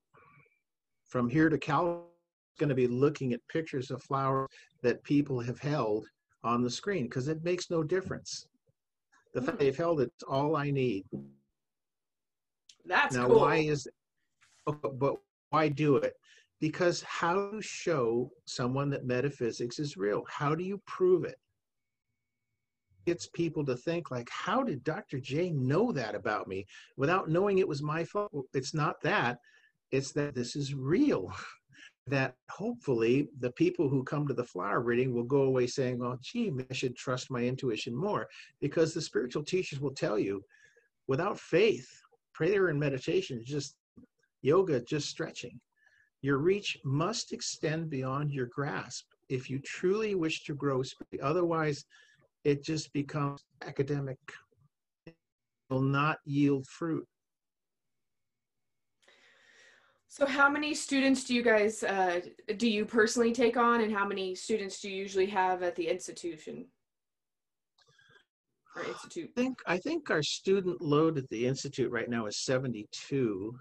From 1.09 1.29
here 1.29 1.49
to 1.49 1.59
Cal, 1.59 2.07
going 2.59 2.69
to 2.69 2.75
be 2.75 2.87
looking 2.87 3.33
at 3.33 3.41
pictures 3.49 3.91
of 3.91 4.03
flowers 4.03 4.49
that 4.83 5.03
people 5.03 5.41
have 5.41 5.59
held 5.59 6.07
on 6.44 6.62
the 6.62 6.70
screen 6.70 7.05
because 7.05 7.28
it 7.28 7.44
makes 7.44 7.70
no 7.70 7.83
difference. 7.83 8.46
The 9.35 9.40
hmm. 9.40 9.46
fact 9.46 9.59
they've 9.59 9.76
held 9.76 10.00
it's 10.00 10.22
all 10.28 10.57
I 10.57 10.70
need. 10.70 11.05
That's 12.85 13.14
now. 13.14 13.26
Cool. 13.26 13.40
Why 13.40 13.57
is? 13.57 13.88
Oh, 14.66 14.72
but 14.72 15.16
why 15.50 15.68
do 15.68 15.96
it? 15.96 16.14
Because 16.61 17.02
how 17.02 17.50
to 17.50 17.61
show 17.61 18.31
someone 18.44 18.90
that 18.90 19.05
metaphysics 19.05 19.78
is 19.78 19.96
real? 19.96 20.24
How 20.28 20.55
do 20.55 20.62
you 20.62 20.81
prove 20.87 21.24
it? 21.24 21.37
Gets 23.05 23.26
people 23.26 23.64
to 23.66 23.76
think 23.76 24.12
like, 24.12 24.28
how 24.31 24.62
did 24.62 24.85
Dr. 24.85 25.18
J 25.18 25.50
know 25.50 25.90
that 25.90 26.14
about 26.14 26.46
me 26.46 26.66
without 26.96 27.28
knowing 27.28 27.59
it 27.59 27.66
was 27.66 27.83
my 27.83 28.05
fault? 28.05 28.31
It's 28.55 28.74
not 28.74 29.00
that. 29.02 29.38
It's 29.90 30.12
that 30.12 30.35
this 30.35 30.57
is 30.57 30.74
real. 30.74 31.33
that 32.09 32.35
hopefully 32.51 33.29
the 33.38 33.53
people 33.53 33.88
who 33.88 34.03
come 34.03 34.27
to 34.27 34.35
the 34.35 34.45
flower 34.45 34.81
reading 34.81 35.15
will 35.15 35.23
go 35.25 35.43
away 35.43 35.67
saying, 35.67 35.99
well, 35.99 36.19
gee, 36.21 36.53
I 36.71 36.75
should 36.75 36.97
trust 36.97 37.31
my 37.31 37.43
intuition 37.43 37.95
more. 37.95 38.29
Because 38.61 38.93
the 38.93 39.01
spiritual 39.01 39.45
teachers 39.45 39.81
will 39.81 39.95
tell 39.95 40.19
you, 40.19 40.43
without 41.07 41.38
faith, 41.38 41.88
prayer 42.35 42.69
and 42.69 42.81
meditation 42.81 43.38
is 43.38 43.47
just 43.47 43.77
yoga, 44.43 44.81
just 44.81 45.09
stretching. 45.09 45.61
Your 46.23 46.38
reach 46.38 46.79
must 46.85 47.33
extend 47.33 47.91
beyond 47.91 48.33
your 48.33 48.47
grasp 48.47 49.07
if 49.29 49.49
you 49.49 49.59
truly 49.61 50.15
wish 50.15 50.45
to 50.45 50.55
grow 50.55 50.83
Otherwise, 51.23 51.85
it 52.45 52.62
just 52.65 52.93
becomes 52.93 53.45
academic. 53.65 54.19
It 55.07 55.15
will 55.71 55.81
not 55.81 56.19
yield 56.25 56.67
fruit. 56.67 57.07
So, 60.12 60.27
how 60.27 60.51
many 60.51 60.75
students 60.75 61.25
do 61.25 61.35
you 61.35 61.42
guys 61.42 61.83
uh, 61.83 62.20
do 62.59 62.68
you 62.68 62.85
personally 62.85 63.33
take 63.33 63.57
on, 63.57 63.81
and 63.81 63.90
how 63.90 64.07
many 64.07 64.35
students 64.35 64.79
do 64.79 64.90
you 64.90 64.94
usually 64.94 65.25
have 65.25 65.62
at 65.62 65.75
the 65.75 65.88
institution 65.88 66.66
or 68.77 68.85
institute? 68.85 69.31
I 69.35 69.40
think 69.40 69.59
I 69.66 69.79
think 69.79 70.11
our 70.11 70.22
student 70.22 70.83
load 70.83 71.16
at 71.16 71.27
the 71.31 71.46
institute 71.46 71.90
right 71.90 72.11
now 72.11 72.27
is 72.27 72.37
72. 72.44 73.59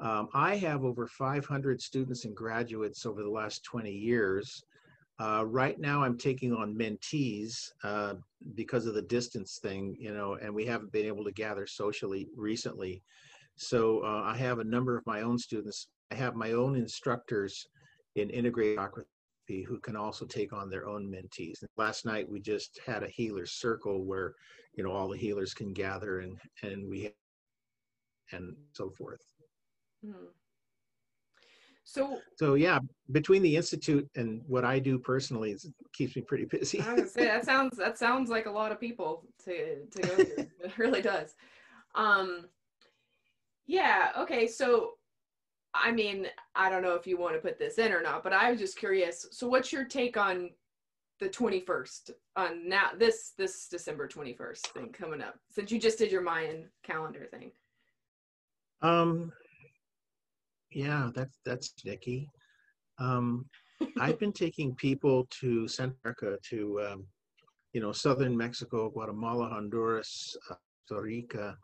Um, 0.00 0.28
I 0.34 0.56
have 0.56 0.84
over 0.84 1.06
500 1.06 1.80
students 1.80 2.26
and 2.26 2.36
graduates 2.36 3.06
over 3.06 3.22
the 3.22 3.30
last 3.30 3.64
20 3.64 3.90
years. 3.90 4.62
Uh, 5.18 5.44
right 5.46 5.80
now, 5.80 6.02
I'm 6.02 6.18
taking 6.18 6.52
on 6.52 6.74
mentees 6.74 7.70
uh, 7.84 8.16
because 8.54 8.84
of 8.84 8.92
the 8.92 9.00
distance 9.00 9.60
thing, 9.62 9.96
you 9.98 10.12
know, 10.12 10.34
and 10.34 10.54
we 10.54 10.66
haven't 10.66 10.92
been 10.92 11.06
able 11.06 11.24
to 11.24 11.32
gather 11.32 11.66
socially 11.66 12.28
recently. 12.36 13.02
So 13.56 14.00
uh, 14.00 14.22
I 14.24 14.36
have 14.36 14.58
a 14.58 14.64
number 14.64 14.96
of 14.96 15.06
my 15.06 15.22
own 15.22 15.38
students. 15.38 15.88
I 16.10 16.14
have 16.14 16.34
my 16.34 16.52
own 16.52 16.76
instructors 16.76 17.66
in 18.14 18.30
integrated 18.30 18.78
who 19.48 19.78
can 19.78 19.96
also 19.96 20.26
take 20.26 20.52
on 20.52 20.68
their 20.68 20.88
own 20.88 21.06
mentees. 21.10 21.62
And 21.62 21.70
last 21.76 22.04
night 22.04 22.28
we 22.28 22.40
just 22.40 22.80
had 22.84 23.02
a 23.02 23.08
healer 23.08 23.46
circle 23.46 24.04
where, 24.04 24.34
you 24.74 24.82
know, 24.82 24.90
all 24.90 25.08
the 25.08 25.18
healers 25.18 25.54
can 25.54 25.72
gather 25.72 26.20
and 26.20 26.36
and 26.62 26.88
we 26.88 27.12
and 28.32 28.56
so 28.72 28.90
forth. 28.90 29.20
Hmm. 30.04 30.26
So, 31.84 32.18
so 32.36 32.54
yeah, 32.54 32.80
between 33.12 33.42
the 33.42 33.56
institute 33.56 34.08
and 34.16 34.42
what 34.48 34.64
I 34.64 34.80
do 34.80 34.98
personally, 34.98 35.52
it 35.52 35.62
keeps 35.92 36.16
me 36.16 36.22
pretty 36.22 36.44
busy. 36.44 36.80
I 36.80 37.04
say 37.04 37.26
that 37.26 37.44
sounds 37.52 37.76
that 37.76 37.96
sounds 37.96 38.28
like 38.28 38.46
a 38.46 38.50
lot 38.50 38.72
of 38.72 38.80
people 38.80 39.24
to 39.44 39.86
to 39.86 40.02
go 40.02 40.16
through. 40.16 40.46
it 40.64 40.78
really 40.78 41.02
does. 41.02 41.34
Um, 41.94 42.46
yeah. 43.66 44.10
Okay. 44.18 44.46
So, 44.46 44.92
I 45.74 45.92
mean, 45.92 46.26
I 46.54 46.70
don't 46.70 46.82
know 46.82 46.94
if 46.94 47.06
you 47.06 47.18
want 47.18 47.34
to 47.34 47.40
put 47.40 47.58
this 47.58 47.78
in 47.78 47.92
or 47.92 48.02
not, 48.02 48.22
but 48.22 48.32
I 48.32 48.50
was 48.50 48.60
just 48.60 48.78
curious. 48.78 49.26
So, 49.32 49.48
what's 49.48 49.72
your 49.72 49.84
take 49.84 50.16
on 50.16 50.50
the 51.18 51.28
21st 51.28 52.10
on 52.36 52.68
now 52.68 52.90
this 52.98 53.32
this 53.38 53.68
December 53.68 54.08
21st 54.08 54.66
thing 54.68 54.92
coming 54.92 55.20
up? 55.20 55.38
Since 55.50 55.70
you 55.70 55.78
just 55.78 55.98
did 55.98 56.12
your 56.12 56.22
Mayan 56.22 56.68
calendar 56.82 57.26
thing. 57.30 57.50
Um, 58.82 59.32
yeah, 60.70 61.10
that's 61.14 61.38
that's 61.44 61.72
Nikki. 61.84 62.30
Um, 62.98 63.46
I've 64.00 64.18
been 64.18 64.32
taking 64.32 64.74
people 64.74 65.26
to 65.40 65.68
Central 65.68 65.98
America, 66.04 66.38
to 66.50 66.80
um, 66.80 67.06
you 67.72 67.80
know, 67.80 67.92
southern 67.92 68.36
Mexico, 68.36 68.88
Guatemala, 68.88 69.48
Honduras, 69.48 70.36
uh, 70.50 70.54
Costa 70.88 71.02
Rica, 71.02 71.56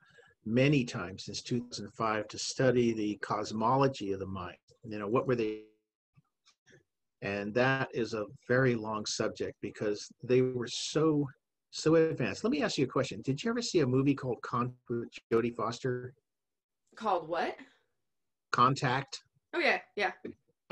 many 0.45 0.85
times 0.85 1.25
since 1.25 1.43
2005 1.43 2.29
to 2.29 2.39
study 2.39 2.93
the 2.93 3.17
cosmology 3.23 4.13
of 4.13 4.21
the 4.21 4.27
mind. 4.27 4.57
You 4.85 4.99
know, 4.99 5.09
what 5.09 5.27
were 5.27 5.37
they? 5.37 5.63
And 7.23 7.55
that 7.55 7.89
is 7.95 8.15
a 8.15 8.27
very 8.49 8.75
long 8.75 9.07
subject 9.07 9.57
because 9.61 10.11
they 10.25 10.43
were 10.43 10.67
so 10.67 11.29
so 11.71 11.95
advanced. 11.95 12.45
Let 12.45 12.51
me 12.51 12.63
ask 12.63 12.77
you 12.77 12.85
a 12.85 12.89
question. 12.89 13.23
Did 13.23 13.43
you 13.43 13.51
ever 13.51 13.63
see 13.63 13.81
a 13.81 13.87
movie 13.87 14.15
called 14.15 14.43
Contact 14.43 14.77
with 14.91 15.09
Jodie 15.33 15.55
Foster? 15.55 16.13
Called 16.97 17.29
what? 17.29 17.57
Contact. 18.51 19.23
Oh 19.55 19.59
yeah, 19.59 19.79
yeah. 19.97 20.13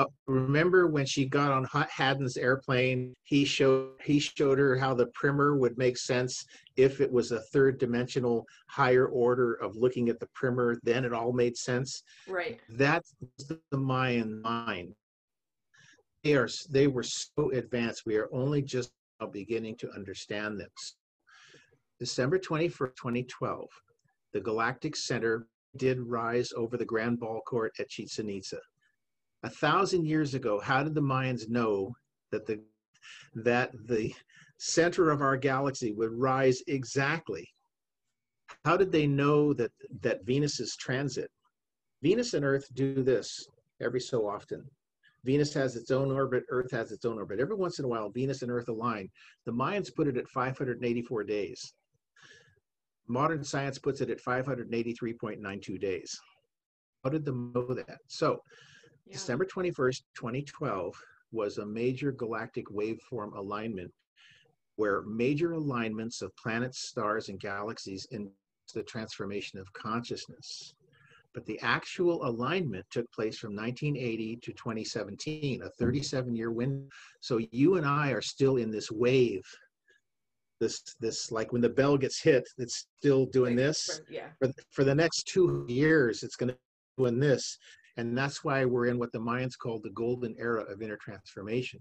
Uh, 0.01 0.07
remember 0.27 0.87
when 0.87 1.05
she 1.05 1.27
got 1.27 1.53
on 1.53 1.67
Hadden's 1.91 2.39
airplane? 2.39 3.13
He 3.25 3.45
showed 3.45 3.91
he 4.03 4.19
showed 4.19 4.59
her 4.59 4.75
how 4.75 4.95
the 4.95 5.09
primer 5.09 5.59
would 5.59 5.77
make 5.77 5.99
sense 5.99 6.47
if 6.77 7.03
it 7.03 7.13
was 7.13 7.33
a 7.33 7.41
third 7.53 7.79
dimensional 7.79 8.47
higher 8.67 9.09
order 9.09 9.55
of 9.55 9.77
looking 9.77 10.09
at 10.09 10.19
the 10.19 10.29
primer. 10.35 10.81
Then 10.85 11.05
it 11.05 11.13
all 11.13 11.35
made 11.35 11.55
sense. 11.55 12.03
Right. 12.27 12.59
That's 12.71 13.15
the 13.47 13.77
Mayan 13.77 14.41
mind. 14.41 14.95
They 16.25 16.35
are 16.35 16.49
they 16.71 16.87
were 16.87 17.03
so 17.03 17.51
advanced. 17.53 18.07
We 18.07 18.17
are 18.17 18.31
only 18.33 18.63
just 18.63 18.93
beginning 19.33 19.77
to 19.77 19.91
understand 19.93 20.59
them. 20.59 20.71
December 21.99 22.39
21st, 22.39 22.97
2012, 22.97 23.69
the 24.33 24.41
Galactic 24.41 24.97
Center 24.97 25.47
did 25.77 26.01
rise 26.01 26.55
over 26.57 26.79
the 26.79 26.87
Grand 26.87 27.21
Ball 27.21 27.43
Court 27.43 27.73
at 27.79 27.91
Chichen 27.91 28.31
Itza. 28.31 28.61
A 29.43 29.51
thousand 29.51 30.07
years 30.07 30.35
ago, 30.35 30.61
how 30.61 30.83
did 30.83 30.95
the 30.95 31.01
Mayans 31.01 31.49
know 31.49 31.95
that 32.31 32.47
the 32.47 32.61
that 33.35 33.71
the 33.87 34.13
center 34.59 35.11
of 35.11 35.23
our 35.23 35.37
galaxy 35.37 35.93
would 35.93 36.13
rise 36.13 36.63
exactly. 36.67 37.49
How 38.65 38.77
did 38.77 38.93
they 38.93 39.07
know 39.07 39.53
that, 39.55 39.73
that 40.03 40.25
Venus's 40.25 40.77
transit? 40.77 41.31
Venus 42.03 42.35
and 42.35 42.45
Earth 42.45 42.67
do 42.75 43.03
this 43.03 43.47
every 43.81 44.01
so 44.01 44.29
often. 44.29 44.65
Venus 45.25 45.53
has 45.55 45.77
its 45.77 45.91
own 45.91 46.11
orbit, 46.11 46.45
Earth 46.51 46.71
has 46.73 46.93
its 46.93 47.05
own 47.05 47.19
orbit. 47.19 47.41
Every 47.41 47.57
once 47.57 47.79
in 47.79 47.85
a 47.85 47.89
while, 47.89 48.11
Venus 48.11 48.43
and 48.43 48.51
Earth 48.51 48.69
align. 48.69 49.09
The 49.45 49.53
Mayans 49.53 49.95
put 49.95 50.09
it 50.09 50.17
at 50.17 50.29
584 50.29 51.25
days. 51.25 51.75
Modern 53.07 53.45
science 53.45 53.79
puts 53.79 54.01
it 54.01 54.11
at 54.11 54.23
583.92 54.23 55.81
days. 55.81 56.19
How 57.05 57.11
did 57.11 57.25
they 57.25 57.33
know 57.33 57.75
that? 57.75 57.99
So, 58.09 58.41
yeah. 59.07 59.13
December 59.13 59.45
21st, 59.45 60.03
2012 60.15 60.95
was 61.33 61.59
a 61.59 61.67
major 61.67 62.13
galactic 62.13 62.67
waveform 62.67 63.35
alignment 63.37 63.93
where 64.77 65.03
major 65.03 65.53
alignments 65.53 66.23
of 66.23 66.35
planets, 66.37 66.89
stars, 66.89 67.29
and 67.29 67.39
galaxies 67.39 68.07
in 68.11 68.31
the 68.75 68.83
transformation 68.83 69.59
of 69.59 69.73
consciousness 69.73 70.75
but 71.33 71.47
the 71.47 71.59
actual 71.61 72.27
alignment 72.27 72.85
took 72.91 73.11
place 73.13 73.39
from 73.39 73.55
1980 73.55 74.37
to 74.37 74.53
2017, 74.53 75.63
a 75.63 75.71
37 75.71 76.35
year 76.35 76.51
window. 76.51 76.89
So 77.21 77.41
you 77.53 77.77
and 77.77 77.87
I 77.87 78.11
are 78.11 78.23
still 78.23 78.57
in 78.57 78.71
this 78.71 78.91
wave. 78.91 79.45
This, 80.61 80.83
this, 81.01 81.33
like 81.33 81.53
when 81.53 81.63
the 81.63 81.71
bell 81.71 81.97
gets 81.97 82.21
hit, 82.21 82.47
it's 82.59 82.87
still 82.99 83.27
doing 83.27 83.57
this. 83.57 84.03
Yeah. 84.11 84.27
For, 84.39 84.53
for 84.71 84.85
the 84.85 84.95
next 84.95 85.27
two 85.27 85.65
years, 85.69 86.23
it's 86.23 86.37
going 86.37 86.51
to 86.51 86.55
be 86.55 87.05
doing 87.05 87.19
this. 87.19 87.57
And 87.97 88.17
that's 88.17 88.45
why 88.45 88.65
we're 88.65 88.87
in 88.87 88.99
what 88.99 89.13
the 89.13 89.19
Mayans 89.19 89.59
called 89.59 89.83
the 89.83 89.91
golden 89.91 90.35
era 90.39 90.63
of 90.63 90.83
inner 90.83 90.97
transformation. 90.97 91.81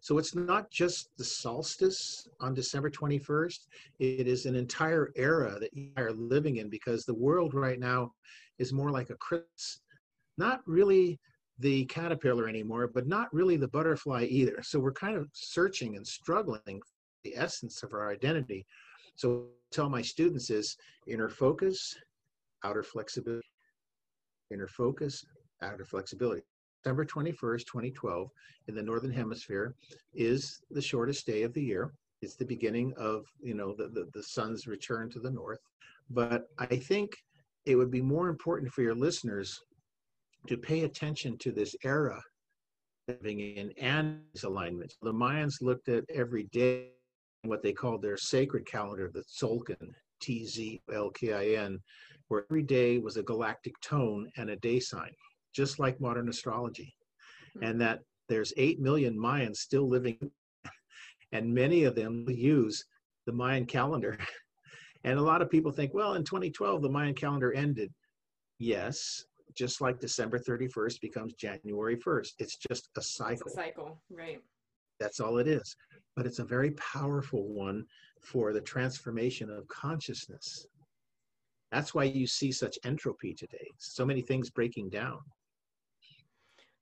So 0.00 0.18
it's 0.18 0.34
not 0.34 0.70
just 0.70 1.08
the 1.16 1.24
solstice 1.24 2.28
on 2.40 2.54
December 2.54 2.90
21st, 2.90 3.66
it 3.98 4.28
is 4.28 4.46
an 4.46 4.54
entire 4.54 5.10
era 5.16 5.58
that 5.58 5.74
you 5.74 5.90
are 5.96 6.12
living 6.12 6.56
in 6.56 6.68
because 6.68 7.04
the 7.04 7.14
world 7.14 7.54
right 7.54 7.80
now 7.80 8.12
is 8.58 8.72
more 8.72 8.90
like 8.90 9.10
a 9.10 9.16
chrysalis, 9.16 9.80
not 10.38 10.60
really 10.66 11.18
the 11.58 11.86
caterpillar 11.86 12.48
anymore, 12.48 12.86
but 12.86 13.06
not 13.06 13.32
really 13.32 13.56
the 13.56 13.68
butterfly 13.68 14.26
either. 14.28 14.62
So 14.62 14.78
we're 14.78 14.92
kind 14.92 15.16
of 15.16 15.28
searching 15.32 15.96
and 15.96 16.06
struggling 16.06 16.80
the 17.24 17.34
essence 17.36 17.82
of 17.82 17.92
our 17.94 18.10
identity. 18.10 18.66
So 19.16 19.46
I 19.48 19.74
tell 19.74 19.88
my 19.88 20.02
students 20.02 20.50
is 20.50 20.76
inner 21.06 21.30
focus, 21.30 21.96
outer 22.62 22.82
flexibility. 22.82 23.48
Inner 24.52 24.68
focus, 24.68 25.24
outer 25.62 25.84
flexibility. 25.84 26.42
December 26.82 27.04
21st, 27.04 27.66
2012, 27.66 28.30
in 28.68 28.74
the 28.74 28.82
Northern 28.82 29.12
Hemisphere, 29.12 29.74
is 30.14 30.60
the 30.70 30.82
shortest 30.82 31.26
day 31.26 31.42
of 31.42 31.52
the 31.52 31.62
year. 31.62 31.92
It's 32.22 32.36
the 32.36 32.44
beginning 32.44 32.94
of, 32.96 33.24
you 33.40 33.54
know, 33.54 33.74
the, 33.74 33.88
the, 33.88 34.08
the 34.14 34.22
sun's 34.22 34.66
return 34.66 35.10
to 35.10 35.18
the 35.18 35.30
north. 35.30 35.58
But 36.10 36.44
I 36.58 36.66
think 36.66 37.16
it 37.64 37.74
would 37.74 37.90
be 37.90 38.00
more 38.00 38.28
important 38.28 38.72
for 38.72 38.82
your 38.82 38.94
listeners 38.94 39.60
to 40.46 40.56
pay 40.56 40.84
attention 40.84 41.36
to 41.38 41.50
this 41.50 41.74
era 41.84 42.22
living 43.08 43.40
in 43.40 43.72
and 43.80 44.20
these 44.32 44.44
alignments. 44.44 44.96
The 45.02 45.12
Mayans 45.12 45.60
looked 45.60 45.88
at 45.88 46.04
every 46.12 46.44
day 46.44 46.90
what 47.42 47.62
they 47.62 47.72
called 47.72 48.02
their 48.02 48.16
sacred 48.16 48.66
calendar, 48.66 49.10
the 49.12 49.22
Tzolkin, 49.22 49.92
T 50.20 50.44
Z 50.46 50.80
L 50.92 51.10
K 51.10 51.32
I 51.32 51.62
N, 51.62 51.78
where 52.28 52.44
every 52.50 52.62
day 52.62 52.98
was 52.98 53.16
a 53.16 53.22
galactic 53.22 53.74
tone 53.80 54.30
and 54.36 54.50
a 54.50 54.56
day 54.56 54.80
sign, 54.80 55.10
just 55.56 55.78
like 55.78 56.00
modern 56.00 56.28
astrology. 56.28 56.94
Hmm. 57.54 57.64
And 57.64 57.80
that 57.80 58.00
there's 58.28 58.52
8 58.56 58.80
million 58.80 59.16
Mayans 59.18 59.56
still 59.56 59.88
living, 59.88 60.18
and 61.32 61.52
many 61.52 61.84
of 61.84 61.94
them 61.94 62.26
use 62.28 62.84
the 63.26 63.32
Mayan 63.32 63.66
calendar 63.66 64.18
And 65.06 65.20
a 65.20 65.22
lot 65.22 65.40
of 65.40 65.48
people 65.48 65.70
think, 65.70 65.94
well, 65.94 66.14
in 66.14 66.24
2012, 66.24 66.82
the 66.82 66.88
Mayan 66.88 67.14
calendar 67.14 67.52
ended. 67.52 67.92
Yes, 68.58 69.24
just 69.54 69.80
like 69.80 70.00
December 70.00 70.36
31st 70.36 71.00
becomes 71.00 71.34
January 71.34 71.96
1st. 71.96 72.30
It's 72.40 72.56
just 72.56 72.88
a 72.96 73.02
cycle. 73.02 73.46
A 73.46 73.50
cycle, 73.50 74.00
right. 74.10 74.40
That's 74.98 75.20
all 75.20 75.38
it 75.38 75.46
is. 75.46 75.76
But 76.16 76.26
it's 76.26 76.40
a 76.40 76.44
very 76.44 76.72
powerful 76.72 77.48
one 77.54 77.84
for 78.20 78.52
the 78.52 78.60
transformation 78.60 79.48
of 79.48 79.68
consciousness. 79.68 80.66
That's 81.70 81.94
why 81.94 82.04
you 82.04 82.26
see 82.26 82.50
such 82.50 82.76
entropy 82.84 83.32
today. 83.32 83.70
So 83.78 84.04
many 84.04 84.22
things 84.22 84.50
breaking 84.50 84.90
down. 84.90 85.18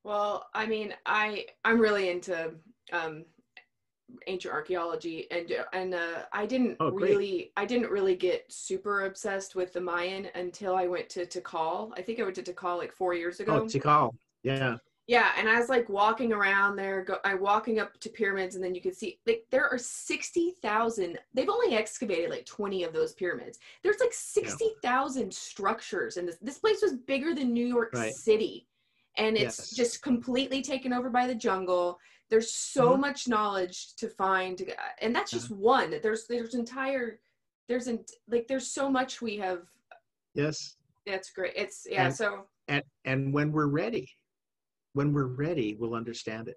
Well, 0.05 0.49
I 0.55 0.67
mean, 0.67 0.95
I 1.07 1.47
I'm 1.65 1.81
really 1.81 2.11
into 2.11 2.53
um, 2.93 3.25
ancient 4.27 4.53
archaeology 4.53 5.27
and 5.31 5.51
and 5.73 5.95
uh, 5.95 6.23
I 6.33 6.47
didn't 6.47 6.77
oh, 6.81 6.91
really 6.91 7.53
I 7.57 7.65
didn't 7.65 7.91
really 7.91 8.15
get 8.15 8.45
super 8.53 9.07
obsessed 9.07 9.55
with 9.55 9.73
the 9.73 9.81
Mayan 9.81 10.29
until 10.35 10.77
I 10.77 10.87
went 10.87 11.09
to 11.11 11.27
Tikal. 11.27 11.93
I 11.97 12.03
think 12.03 12.21
I 12.21 12.23
went 12.23 12.37
to 12.37 12.43
Tikal 12.43 12.79
like 12.79 12.93
four 12.93 13.15
years 13.15 13.41
ago. 13.41 13.63
Oh, 13.63 13.65
Tikal, 13.65 14.13
yeah. 14.43 14.77
Yeah, 15.07 15.33
and 15.37 15.51
I 15.51 15.59
was 15.59 15.69
like 15.69 15.87
walking 15.91 16.33
around 16.33 16.77
there, 16.77 17.05
go, 17.05 17.19
I 17.27 17.35
walking 17.35 17.79
up 17.79 18.01
to 18.01 18.09
pyramids, 18.09 18.55
and 18.55 18.65
then 18.65 18.75
you 18.75 18.81
can 18.81 18.95
see 18.95 19.19
like 19.27 19.45
there 19.51 19.69
are 19.69 19.77
sixty 19.77 20.55
thousand. 20.63 21.19
They've 21.35 21.49
only 21.49 21.77
excavated 21.77 22.31
like 22.31 22.47
twenty 22.47 22.85
of 22.85 22.95
those 22.95 23.13
pyramids. 23.13 23.59
There's 23.83 24.01
like 24.01 24.15
sixty 24.15 24.73
thousand 24.83 25.25
yeah. 25.25 25.39
structures, 25.39 26.17
and 26.17 26.27
this 26.27 26.39
this 26.41 26.59
place 26.59 26.81
was 26.81 26.95
bigger 26.95 27.35
than 27.35 27.53
New 27.53 27.67
York 27.67 27.91
right. 27.93 28.15
City, 28.15 28.67
and 29.17 29.37
it's 29.37 29.59
yes. 29.59 29.71
just 29.71 30.03
completely 30.03 30.63
taken 30.63 30.93
over 30.93 31.11
by 31.11 31.27
the 31.27 31.35
jungle. 31.35 31.99
There's 32.31 32.53
so 32.53 32.93
mm-hmm. 32.93 33.03
much 33.03 33.29
knowledge 33.29 33.95
to 33.97 34.09
find 34.09 34.61
and 35.01 35.15
that's 35.15 35.31
just 35.31 35.51
one. 35.51 35.95
There's 36.03 36.27
there's 36.27 36.55
entire 36.55 37.21
there's 37.69 37.87
an 37.87 38.05
like 38.29 38.47
there's 38.49 38.71
so 38.71 38.91
much 38.91 39.23
we 39.23 39.37
have 39.39 39.63
yes. 40.35 40.77
That's 41.07 41.31
great. 41.31 41.53
It's 41.57 41.87
yeah 41.89 42.07
and, 42.07 42.15
so 42.15 42.45
and 42.69 42.83
and 43.05 43.33
when 43.33 43.53
we're 43.53 43.67
ready 43.67 44.11
when 44.95 45.13
we're 45.13 45.27
ready 45.27 45.77
we'll 45.79 45.95
understand 45.95 46.49
it. 46.49 46.57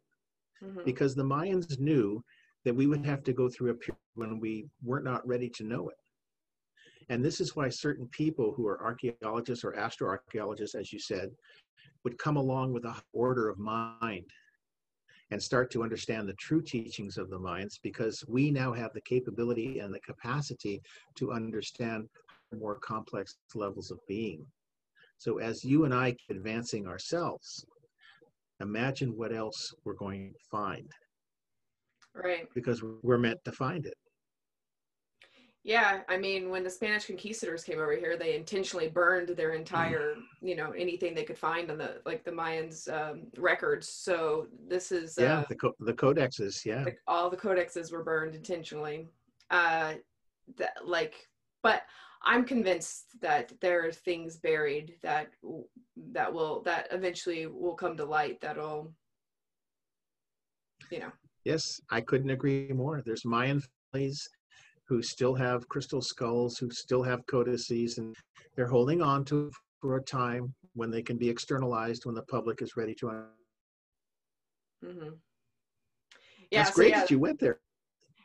Mm-hmm. 0.63 0.86
because 0.86 1.13
the 1.13 1.24
mayans 1.24 1.80
knew 1.80 2.24
that 2.65 2.76
we 2.76 2.88
would 2.88 3.06
have 3.06 3.24
to 3.26 3.32
go 3.32 3.48
through 3.48 3.70
a 3.70 3.76
period 3.76 4.00
when 4.15 4.39
we 4.39 4.67
weren't 4.84 5.06
not 5.06 5.26
ready 5.28 5.50
to 5.50 5.63
know 5.63 5.88
it 5.89 5.98
and 7.10 7.24
this 7.24 7.39
is 7.39 7.56
why 7.56 7.70
certain 7.70 8.08
people 8.08 8.54
who 8.56 8.67
are 8.67 8.84
archaeologists 8.84 9.63
or 9.63 9.74
astroarchaeologists 9.74 10.76
as 10.76 10.91
you 10.91 11.00
said 11.00 11.30
would 12.04 12.17
come 12.17 12.38
along 12.38 12.74
with 12.74 12.86
a 12.86 12.96
order 13.13 13.50
of 13.50 13.58
mind 13.58 14.26
and 15.32 15.41
start 15.41 15.70
to 15.72 15.84
understand 15.84 16.28
the 16.28 16.34
true 16.34 16.62
teachings 16.62 17.17
of 17.17 17.30
the 17.30 17.39
minds 17.39 17.80
because 17.84 18.24
we 18.28 18.50
now 18.50 18.72
have 18.72 18.93
the 18.93 19.02
capability 19.02 19.80
and 19.80 19.93
the 19.93 20.00
capacity 20.00 20.82
to 21.15 21.34
understand 21.34 22.08
more 22.58 22.76
complex 22.80 23.38
levels 23.54 23.91
of 23.91 24.00
being. 24.08 24.46
So 25.17 25.39
as 25.39 25.65
you 25.65 25.84
and 25.86 25.93
I 25.93 26.12
keep 26.12 26.38
advancing 26.38 26.88
ourselves, 26.88 27.65
imagine 28.62 29.17
what 29.17 29.34
else 29.34 29.74
we're 29.84 29.93
going 29.93 30.32
to 30.32 30.39
find. 30.50 30.89
Right. 32.15 32.48
Because 32.56 32.82
we're 33.04 33.17
meant 33.17 33.43
to 33.46 33.52
find 33.52 33.86
it. 33.86 33.96
Yeah, 35.67 35.99
I 36.08 36.15
mean, 36.15 36.49
when 36.49 36.63
the 36.63 36.69
Spanish 36.69 37.08
conquistadors 37.08 37.65
came 37.65 37.80
over 37.80 37.93
here, 37.93 38.15
they 38.15 38.38
intentionally 38.38 38.88
burned 38.88 39.27
their 39.27 39.51
entire, 39.51 40.15
you 40.41 40.56
know, 40.56 40.71
anything 40.71 41.13
they 41.13 41.25
could 41.25 41.38
find 41.38 41.69
on 41.69 41.77
the 41.77 42.01
like 42.06 42.23
the 42.23 42.32
Mayans 42.32 42.88
um, 42.89 43.23
records. 43.38 43.89
So 43.89 44.47
this 44.69 44.93
is 44.93 45.17
yeah, 45.19 45.39
uh, 45.39 45.45
the 45.49 45.56
co- 45.56 45.75
the 45.82 45.93
codexes, 45.93 46.63
yeah, 46.65 46.86
the, 46.86 46.95
all 47.06 47.30
the 47.30 47.36
codexes 47.36 47.91
were 47.91 48.01
burned 48.01 48.34
intentionally. 48.34 49.10
Uh, 49.51 49.95
that 50.56 50.71
like, 50.86 51.27
but 51.63 51.82
I'm 52.23 52.45
convinced 52.45 53.19
that 53.19 53.51
there 53.60 53.86
are 53.86 53.91
things 53.91 54.38
buried 54.38 54.93
that 55.03 55.34
that 56.13 56.34
will 56.34 56.62
that 56.63 56.88
eventually 56.91 57.45
will 57.45 57.75
come 57.75 57.97
to 57.97 58.06
light. 58.06 58.39
That'll, 58.39 58.93
you 60.89 60.99
know. 60.99 61.11
Yes, 61.43 61.82
I 61.89 61.99
couldn't 61.99 62.30
agree 62.30 62.72
more. 62.72 63.01
There's 63.05 63.26
Mayan 63.26 63.61
families 63.91 64.30
who 64.88 65.02
still 65.02 65.36
have 65.36 65.68
crystal 65.68 66.02
skulls, 66.02 66.58
who 66.58 66.70
still 66.72 67.04
have 67.04 67.26
codices, 67.28 67.98
and 67.98 68.16
they're 68.56 68.68
holding 68.68 69.02
on 69.02 69.26
to 69.26 69.52
for 69.82 69.98
a 69.98 70.04
time 70.04 70.54
when 70.74 70.90
they 70.90 71.02
can 71.02 71.18
be 71.18 71.30
externalized 71.30 72.06
when 72.06 72.16
the 72.16 72.24
public 72.24 72.62
is 72.62 72.78
ready 72.78 72.96
to. 72.96 73.06
Mm-hmm. 74.86 75.10
Yeah, 76.52 76.64
That's 76.64 76.76
great 76.76 76.92
yeah. 76.92 77.02
that 77.02 77.12
you 77.12 77.20
went 77.20 77.40
there. 77.40 77.60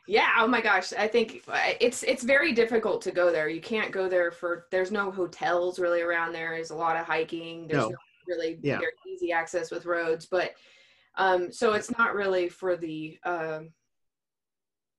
Yeah. 0.07 0.29
Oh 0.39 0.47
my 0.47 0.61
gosh. 0.61 0.93
I 0.93 1.07
think 1.07 1.43
it's 1.79 2.03
it's 2.03 2.23
very 2.23 2.53
difficult 2.53 3.01
to 3.03 3.11
go 3.11 3.31
there. 3.31 3.47
You 3.47 3.61
can't 3.61 3.91
go 3.91 4.09
there 4.09 4.31
for. 4.31 4.65
There's 4.69 4.91
no 4.91 5.11
hotels 5.11 5.79
really 5.79 6.01
around 6.01 6.33
there. 6.33 6.51
There's 6.51 6.71
a 6.71 6.75
lot 6.75 6.97
of 6.97 7.05
hiking. 7.05 7.67
There's 7.67 7.83
no, 7.83 7.89
no 7.89 7.95
really 8.27 8.59
yeah. 8.61 8.79
very 8.79 8.91
easy 9.07 9.31
access 9.31 9.71
with 9.71 9.85
roads, 9.85 10.25
but 10.25 10.53
um, 11.15 11.51
so 11.51 11.73
it's 11.73 11.91
not 11.97 12.15
really 12.15 12.49
for 12.49 12.75
the 12.75 13.17
um, 13.23 13.69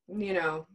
you 0.09 0.33
know 0.33 0.67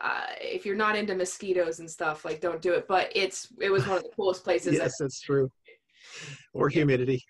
uh, 0.00 0.26
if 0.40 0.66
you're 0.66 0.76
not 0.76 0.96
into 0.96 1.14
mosquitoes 1.14 1.80
and 1.80 1.90
stuff, 1.90 2.24
like 2.24 2.40
don't 2.40 2.62
do 2.62 2.72
it. 2.72 2.86
But 2.88 3.10
it's 3.14 3.48
it 3.60 3.70
was 3.70 3.86
one 3.86 3.98
of 3.98 4.02
the 4.02 4.10
coolest 4.16 4.44
places. 4.44 4.74
yes, 4.74 4.96
that's 4.98 5.20
true. 5.20 5.50
Or 6.52 6.68
humidity. 6.68 7.22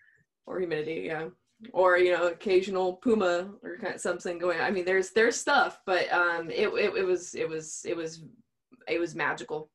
Or 0.46 0.58
humidity, 0.58 1.02
yeah. 1.06 1.28
or 1.72 1.98
you 1.98 2.12
know 2.12 2.28
occasional 2.28 2.94
puma 2.94 3.50
or 3.62 3.78
kind 3.78 3.94
of 3.94 4.00
something 4.00 4.38
going 4.38 4.58
on. 4.58 4.64
i 4.64 4.70
mean 4.70 4.84
there's 4.84 5.10
there's 5.12 5.36
stuff 5.36 5.80
but 5.86 6.10
um 6.12 6.50
it, 6.50 6.68
it, 6.68 6.94
it 6.94 7.04
was 7.04 7.34
it 7.34 7.48
was 7.48 7.82
it 7.86 7.96
was 7.96 8.24
it 8.88 9.00
was 9.00 9.14
magical 9.14 9.70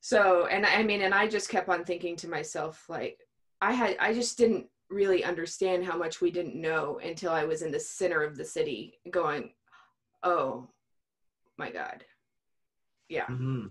so 0.00 0.46
and 0.46 0.64
i 0.64 0.82
mean 0.82 1.02
and 1.02 1.12
i 1.12 1.26
just 1.26 1.48
kept 1.48 1.68
on 1.68 1.84
thinking 1.84 2.14
to 2.14 2.28
myself 2.28 2.84
like 2.88 3.18
i 3.60 3.72
had 3.72 3.96
i 3.98 4.12
just 4.12 4.38
didn't 4.38 4.66
really 4.88 5.24
understand 5.24 5.84
how 5.84 5.96
much 5.96 6.20
we 6.20 6.30
didn't 6.30 6.54
know 6.54 7.00
until 7.02 7.32
i 7.32 7.44
was 7.44 7.62
in 7.62 7.72
the 7.72 7.80
center 7.80 8.22
of 8.22 8.36
the 8.36 8.44
city 8.44 9.00
going 9.10 9.50
oh 10.22 10.68
my 11.56 11.70
god 11.70 12.04
yeah 13.08 13.26
Mhm. 13.26 13.70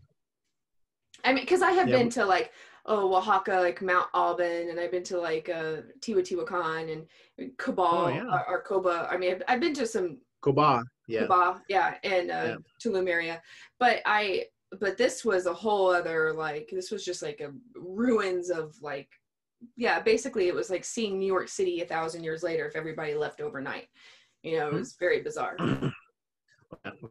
I 1.24 1.32
mean, 1.32 1.44
because 1.44 1.62
I 1.62 1.72
have 1.72 1.88
Yeah. 1.88 1.98
been 2.00 2.10
to 2.12 2.26
like 2.26 2.52
oh 2.86 3.16
Oaxaca, 3.16 3.62
like 3.62 3.82
Mount 3.82 4.10
Alban, 4.14 4.70
and 4.70 4.78
I've 4.80 4.92
been 4.92 5.04
to 5.06 5.18
like 5.20 5.48
uh, 5.48 5.84
Teotihuacan 6.02 6.92
and 7.40 7.58
Cabal 7.58 8.06
Oh, 8.06 8.08
yeah. 8.10 8.26
or, 8.26 8.46
or 8.50 8.62
Coba. 8.62 9.08
I 9.10 9.16
mean, 9.18 9.32
I've, 9.36 9.44
I've 9.48 9.60
been 9.62 9.74
to 9.76 9.88
some 9.88 10.18
Coba. 10.42 10.84
Yeah. 11.08 11.22
Cabal, 11.22 11.62
yeah, 11.70 11.96
and 12.04 12.30
uh, 12.30 12.34
Yeah. 12.34 12.56
Tulum 12.84 13.08
area, 13.10 13.42
but 13.80 14.02
I 14.06 14.48
but 14.82 14.98
this 14.98 15.24
was 15.24 15.46
a 15.46 15.54
whole 15.54 15.90
other 15.92 16.34
like 16.34 16.70
this 16.74 16.92
was 16.92 17.06
just 17.06 17.22
like 17.22 17.40
a 17.40 17.54
ruins 17.76 18.50
of 18.50 18.76
like 18.82 19.10
yeah 19.78 20.02
basically 20.02 20.48
it 20.50 20.56
was 20.56 20.70
like 20.70 20.84
seeing 20.84 21.18
New 21.20 21.28
York 21.28 21.48
City 21.48 21.80
a 21.82 21.86
thousand 21.86 22.24
years 22.26 22.44
later 22.44 22.66
if 22.68 22.76
everybody 22.76 23.14
left 23.16 23.40
overnight. 23.40 23.88
You 24.42 24.58
know, 24.58 24.68
it 24.68 24.74
Mhm. 24.74 24.80
was 24.80 24.96
very 25.00 25.22
bizarre. 25.22 25.56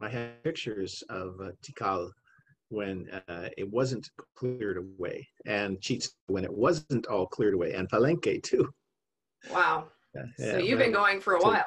I 0.00 0.08
had 0.08 0.42
pictures 0.42 1.02
of 1.08 1.34
uh, 1.40 1.50
Tikal 1.62 2.10
when 2.68 3.08
uh, 3.28 3.48
it 3.56 3.70
wasn't 3.70 4.08
cleared 4.34 4.78
away, 4.78 5.28
and 5.46 5.80
Cheats 5.80 6.14
when 6.26 6.44
it 6.44 6.52
wasn't 6.52 7.06
all 7.06 7.26
cleared 7.26 7.54
away, 7.54 7.72
and 7.74 7.88
Palenque 7.88 8.42
too. 8.42 8.68
Wow. 9.50 9.88
So 10.38 10.58
you've 10.58 10.78
been 10.78 10.92
going 10.92 11.20
for 11.20 11.36
a 11.36 11.40
so- 11.40 11.48
while. 11.48 11.66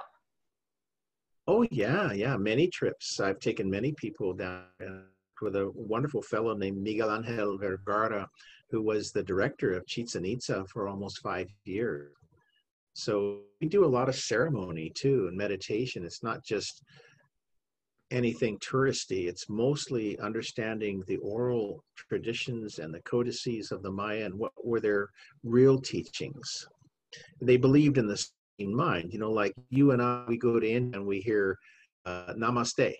Oh 1.47 1.65
yeah, 1.69 2.11
yeah, 2.11 2.37
many 2.37 2.67
trips. 2.67 3.19
I've 3.19 3.39
taken 3.39 3.69
many 3.69 3.91
people 3.91 4.33
down 4.33 4.65
with 5.41 5.55
a 5.55 5.71
wonderful 5.75 6.23
fellow 6.23 6.55
named 6.55 6.81
Miguel 6.81 7.13
Angel 7.13 7.57
Vergara, 7.57 8.27
who 8.71 8.81
was 8.81 9.11
the 9.11 9.23
director 9.23 9.73
of 9.73 9.85
Chichen 9.85 10.25
Itza 10.25 10.65
for 10.71 10.87
almost 10.87 11.19
five 11.19 11.47
years. 11.65 12.13
So 12.93 13.41
we 13.61 13.67
do 13.67 13.85
a 13.85 13.87
lot 13.87 14.09
of 14.09 14.15
ceremony 14.15 14.91
too 14.95 15.27
and 15.27 15.37
meditation. 15.37 16.05
It's 16.05 16.23
not 16.23 16.43
just 16.43 16.81
anything 18.12 18.60
touristy. 18.60 19.28
It's 19.28 19.49
mostly 19.49 20.18
understanding 20.20 21.03
the 21.08 21.18
oral 21.18 21.84
traditions 21.95 22.80
and 22.80 22.93
the 22.93 23.01
codices 23.01 23.72
of 23.72 23.82
the 23.82 23.91
Maya 23.91 24.26
and 24.26 24.36
what 24.36 24.51
were 24.64 24.80
their 24.80 25.10
real 25.43 25.80
teachings. 25.80 26.68
They 27.41 27.58
believed 27.58 27.97
in 27.97 28.08
the 28.08 28.18
same 28.18 28.76
mind, 28.76 29.12
you 29.12 29.20
know, 29.20 29.32
like 29.32 29.53
you 29.70 29.91
and 29.91 30.01
I, 30.01 30.24
we 30.28 30.38
go 30.38 30.60
to 30.60 30.70
India 30.70 30.99
and 30.99 31.08
we 31.08 31.20
hear 31.20 31.58
uh, 32.06 32.34
Namaste, 32.34 32.93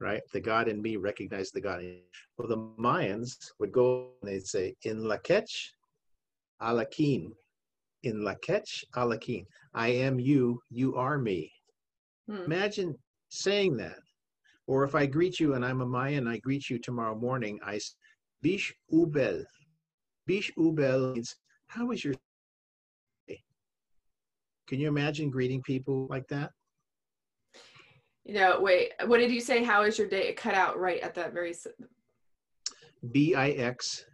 right? 0.00 0.20
The 0.32 0.40
God 0.40 0.68
in 0.68 0.82
me 0.82 0.96
recognize 0.96 1.50
the 1.50 1.60
God 1.60 1.80
in 1.80 1.86
you. 1.86 2.00
Well, 2.36 2.48
the 2.48 2.58
Mayans 2.82 3.36
would 3.58 3.72
go 3.72 4.10
and 4.22 4.30
they'd 4.30 4.46
say, 4.46 4.74
in 4.82 5.02
Lakech, 5.02 5.50
Alakin. 6.60 7.30
In 8.02 8.20
Lakech, 8.20 8.84
Alakin. 8.96 9.44
I 9.74 9.88
am 9.88 10.18
you, 10.18 10.60
you 10.70 10.96
are 10.96 11.18
me. 11.18 11.50
Hmm. 12.28 12.44
Imagine 12.44 12.94
saying 13.30 13.76
that. 13.78 13.98
Or 14.72 14.84
if 14.84 14.94
I 14.94 15.04
greet 15.04 15.38
you 15.38 15.52
and 15.52 15.62
I'm 15.66 15.82
a 15.82 15.86
Mayan, 15.86 16.26
I 16.26 16.38
greet 16.38 16.70
you 16.70 16.78
tomorrow 16.78 17.14
morning, 17.14 17.60
I 17.62 17.74
s- 17.76 17.94
Bix 18.42 18.72
Ubel. 18.90 19.44
Bix 20.26 20.50
Ubel 20.56 21.12
means, 21.12 21.36
how 21.66 21.90
is 21.90 22.02
your 22.02 22.14
day? 23.28 23.42
Can 24.66 24.80
you 24.80 24.88
imagine 24.88 25.28
greeting 25.28 25.60
people 25.60 26.06
like 26.08 26.26
that? 26.28 26.52
You 28.24 28.32
know, 28.32 28.60
wait, 28.62 28.92
what 29.04 29.18
did 29.18 29.30
you 29.30 29.42
say? 29.42 29.62
How 29.62 29.82
is 29.82 29.98
your 29.98 30.08
day? 30.08 30.28
It 30.28 30.38
cut 30.38 30.54
out 30.54 30.78
right 30.78 31.02
at 31.02 31.14
that 31.16 31.34
very. 31.34 31.52
B 33.10 33.34
I 33.34 33.50
X 33.50 34.06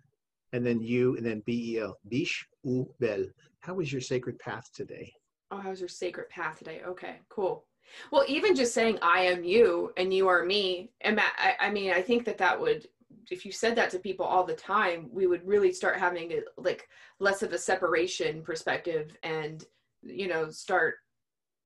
and 0.53 0.67
then 0.67 0.81
you 0.81 1.17
and 1.17 1.25
then 1.25 1.41
B 1.47 1.75
E 1.75 1.79
L. 1.79 1.97
Bix 2.13 2.31
Ubel. 2.67 3.27
How 3.61 3.75
was 3.75 3.93
your 3.93 4.01
sacred 4.01 4.41
path 4.41 4.69
today? 4.75 5.13
Oh, 5.53 5.59
how's 5.59 5.79
your 5.79 5.89
sacred 5.89 6.29
path 6.31 6.59
today? 6.59 6.83
Okay, 6.85 7.21
cool. 7.29 7.65
Well, 8.11 8.25
even 8.29 8.55
just 8.55 8.75
saying 8.75 8.99
I 9.03 9.21
am 9.23 9.45
you 9.45 9.93
and 9.97 10.13
you 10.13 10.29
are 10.29 10.45
me, 10.45 10.91
and 11.01 11.21
I, 11.21 11.55
I 11.61 11.71
mean, 11.71 11.93
I 11.93 12.03
think 12.03 12.25
that 12.25 12.39
that 12.39 12.61
would, 12.61 12.87
if 13.31 13.45
you 13.45 13.53
said 13.53 13.77
that 13.77 13.91
to 13.91 13.99
people 13.99 14.25
all 14.27 14.45
the 14.45 14.55
time, 14.55 15.09
we 15.13 15.27
would 15.27 15.47
really 15.47 15.73
start 15.73 15.99
having 15.99 16.33
a, 16.33 16.41
like 16.57 16.89
less 17.19 17.43
of 17.43 17.53
a 17.53 17.59
separation 17.59 18.43
perspective, 18.43 19.17
and 19.23 19.65
you 20.03 20.29
know, 20.29 20.51
start. 20.51 20.97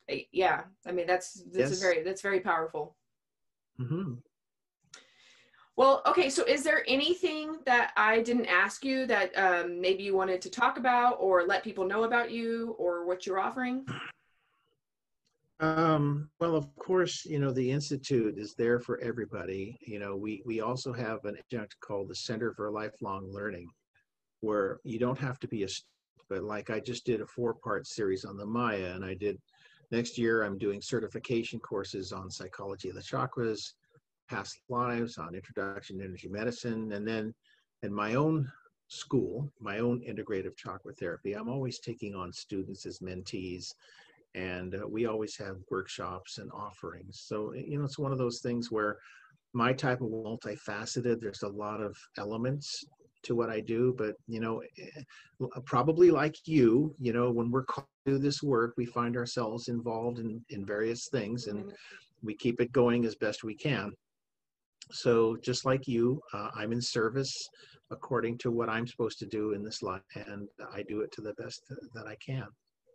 eh, 0.08 0.22
Yeah, 0.32 0.64
I 0.86 0.92
mean, 0.92 1.06
that's 1.06 1.42
that's 1.52 1.70
Yes. 1.70 1.80
very 1.80 2.02
that's 2.02 2.22
very 2.22 2.40
powerful. 2.40 2.96
hmm 3.78 4.14
Well, 5.76 6.02
okay, 6.06 6.28
so 6.28 6.44
is 6.44 6.62
there 6.64 6.84
anything 6.86 7.58
that 7.64 7.92
I 7.96 8.20
didn't 8.20 8.46
ask 8.46 8.84
you 8.84 9.06
that 9.06 9.32
um, 9.38 9.80
maybe 9.80 10.02
you 10.02 10.14
wanted 10.14 10.42
to 10.42 10.50
talk 10.50 10.78
about 10.78 11.16
or 11.18 11.44
let 11.46 11.64
people 11.64 11.86
know 11.86 12.04
about 12.04 12.30
you 12.30 12.76
or 12.78 13.06
what 13.06 13.26
you're 13.26 13.40
offering? 13.40 13.86
Um, 15.62 16.28
well, 16.40 16.56
of 16.56 16.74
course, 16.74 17.24
you 17.24 17.38
know, 17.38 17.52
the 17.52 17.70
Institute 17.70 18.36
is 18.36 18.54
there 18.54 18.80
for 18.80 18.98
everybody. 18.98 19.78
You 19.80 20.00
know, 20.00 20.16
we, 20.16 20.42
we 20.44 20.60
also 20.60 20.92
have 20.92 21.24
an 21.24 21.36
adjunct 21.38 21.76
called 21.78 22.08
the 22.08 22.16
Center 22.16 22.52
for 22.52 22.68
Lifelong 22.72 23.32
Learning, 23.32 23.70
where 24.40 24.80
you 24.82 24.98
don't 24.98 25.18
have 25.18 25.38
to 25.38 25.48
be 25.48 25.62
a 25.62 25.68
but 26.28 26.42
like 26.42 26.70
I 26.70 26.80
just 26.80 27.04
did 27.04 27.20
a 27.20 27.26
four 27.26 27.54
part 27.54 27.86
series 27.86 28.24
on 28.24 28.36
the 28.36 28.46
Maya, 28.46 28.92
and 28.94 29.04
I 29.04 29.14
did 29.14 29.38
next 29.92 30.18
year, 30.18 30.42
I'm 30.42 30.58
doing 30.58 30.80
certification 30.82 31.60
courses 31.60 32.10
on 32.10 32.30
psychology 32.30 32.88
of 32.88 32.96
the 32.96 33.02
chakras, 33.02 33.74
past 34.28 34.58
lives, 34.68 35.16
on 35.18 35.34
introduction 35.34 35.98
to 35.98 36.04
energy 36.04 36.28
medicine, 36.28 36.90
and 36.92 37.06
then 37.06 37.34
in 37.82 37.92
my 37.92 38.14
own 38.14 38.50
school, 38.88 39.52
my 39.60 39.78
own 39.78 40.00
integrative 40.00 40.56
chakra 40.56 40.92
therapy, 40.94 41.34
I'm 41.34 41.48
always 41.48 41.78
taking 41.78 42.14
on 42.14 42.32
students 42.32 42.84
as 42.84 42.98
mentees 42.98 43.74
and 44.34 44.74
uh, 44.74 44.86
we 44.88 45.06
always 45.06 45.36
have 45.36 45.56
workshops 45.70 46.38
and 46.38 46.50
offerings. 46.52 47.22
So 47.26 47.52
you 47.54 47.78
know, 47.78 47.84
it's 47.84 47.98
one 47.98 48.12
of 48.12 48.18
those 48.18 48.40
things 48.40 48.70
where 48.70 48.98
my 49.52 49.72
type 49.72 50.00
of 50.00 50.08
multifaceted. 50.08 51.20
There's 51.20 51.42
a 51.42 51.48
lot 51.48 51.80
of 51.80 51.96
elements 52.18 52.84
to 53.24 53.36
what 53.36 53.50
I 53.50 53.60
do, 53.60 53.94
but 53.96 54.14
you 54.26 54.40
know, 54.40 54.62
eh, 54.78 55.48
probably 55.64 56.10
like 56.10 56.36
you, 56.46 56.94
you 56.98 57.12
know, 57.12 57.30
when 57.30 57.50
we're 57.50 57.64
called 57.64 57.86
to 58.06 58.18
this 58.18 58.42
work, 58.42 58.74
we 58.76 58.86
find 58.86 59.16
ourselves 59.16 59.68
involved 59.68 60.18
in 60.18 60.44
in 60.50 60.66
various 60.66 61.08
things, 61.08 61.46
and 61.46 61.72
we 62.22 62.34
keep 62.34 62.60
it 62.60 62.72
going 62.72 63.04
as 63.04 63.14
best 63.14 63.44
we 63.44 63.54
can. 63.54 63.92
So 64.90 65.36
just 65.42 65.64
like 65.64 65.86
you, 65.86 66.20
uh, 66.34 66.50
I'm 66.54 66.72
in 66.72 66.80
service 66.80 67.48
according 67.90 68.38
to 68.38 68.50
what 68.50 68.68
I'm 68.68 68.86
supposed 68.86 69.18
to 69.18 69.26
do 69.26 69.52
in 69.52 69.62
this 69.62 69.82
life, 69.82 70.02
and 70.14 70.48
I 70.72 70.82
do 70.82 71.02
it 71.02 71.12
to 71.12 71.20
the 71.20 71.34
best 71.34 71.62
that 71.94 72.06
I 72.06 72.16
can. 72.16 72.46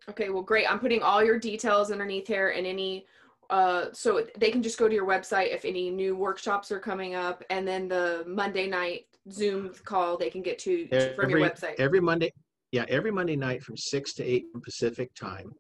Okay, 0.10 0.30
well, 0.30 0.42
great. 0.42 0.70
I'm 0.72 0.80
putting 0.80 1.04
all 1.04 1.24
your 1.24 1.38
details 1.38 1.92
underneath 1.92 2.28
here 2.28 2.50
and 2.50 2.66
any, 2.66 3.06
uh, 3.50 3.88
so 3.92 4.26
they 4.38 4.52
can 4.52 4.64
just 4.64 4.78
go 4.78 4.88
to 4.88 4.94
your 4.94 5.06
website 5.06 5.54
if 5.54 5.66
any 5.66 5.90
new 5.90 6.16
workshops 6.16 6.72
are 6.72 6.80
coming 6.80 7.14
up, 7.14 7.44
and 7.50 7.68
then 7.68 7.88
the 7.90 8.24
Monday 8.26 8.68
night 8.68 9.06
Zoom 9.30 9.74
call 9.84 10.18
they 10.18 10.30
can 10.30 10.42
get 10.42 10.58
to, 10.60 10.88
from 11.16 11.30
your 11.30 11.40
website. 11.40 11.76
Every 11.78 12.00
Monday, 12.00 12.32
yeah, 12.72 12.86
every 12.88 13.12
Monday 13.12 13.36
night 13.36 13.62
from 13.64 13.76
six 13.76 14.14
to 14.16 14.24
eight 14.24 14.46
Pacific 14.64 15.14
time, 15.14 15.52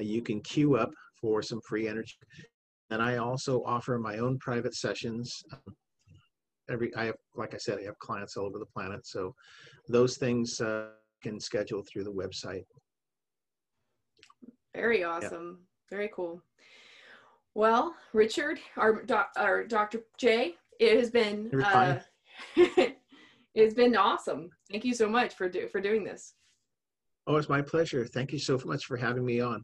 uh, 0.00 0.02
you 0.02 0.22
can 0.22 0.40
queue 0.40 0.76
up 0.76 0.90
for 1.20 1.42
some 1.42 1.60
free 1.68 1.86
energy. 1.86 2.16
And 2.90 3.02
I 3.02 3.18
also 3.18 3.62
offer 3.64 3.98
my 3.98 4.18
own 4.18 4.38
private 4.38 4.74
sessions. 4.74 5.42
Um, 5.52 5.74
Every 6.70 6.94
I 6.94 7.06
have, 7.06 7.16
like 7.34 7.54
I 7.54 7.56
said, 7.58 7.78
I 7.80 7.84
have 7.86 7.98
clients 7.98 8.36
all 8.36 8.46
over 8.46 8.60
the 8.60 8.66
planet, 8.66 9.04
so 9.04 9.34
those 9.88 10.16
things 10.16 10.60
uh, 10.60 10.90
can 11.20 11.40
schedule 11.40 11.82
through 11.82 12.04
the 12.04 12.12
website. 12.12 12.62
Very 14.74 15.04
awesome. 15.04 15.58
Very 15.90 16.10
cool. 16.14 16.42
Well, 17.54 17.94
Richard, 18.12 18.58
our, 18.76 19.02
doc, 19.02 19.30
our 19.36 19.64
Dr. 19.64 20.00
J, 20.16 20.54
it 20.80 20.98
has 20.98 21.10
been 21.10 21.50
uh, 21.62 21.98
it 22.56 22.96
has 23.54 23.74
been 23.74 23.94
awesome. 23.94 24.50
Thank 24.70 24.84
you 24.84 24.94
so 24.94 25.08
much 25.08 25.34
for 25.34 25.48
do, 25.48 25.68
for 25.68 25.80
doing 25.80 26.02
this. 26.02 26.34
Oh, 27.26 27.36
it's 27.36 27.48
my 27.48 27.60
pleasure. 27.60 28.06
Thank 28.06 28.32
you 28.32 28.38
so 28.38 28.58
much 28.64 28.86
for 28.86 28.96
having 28.96 29.24
me 29.24 29.40
on. 29.40 29.62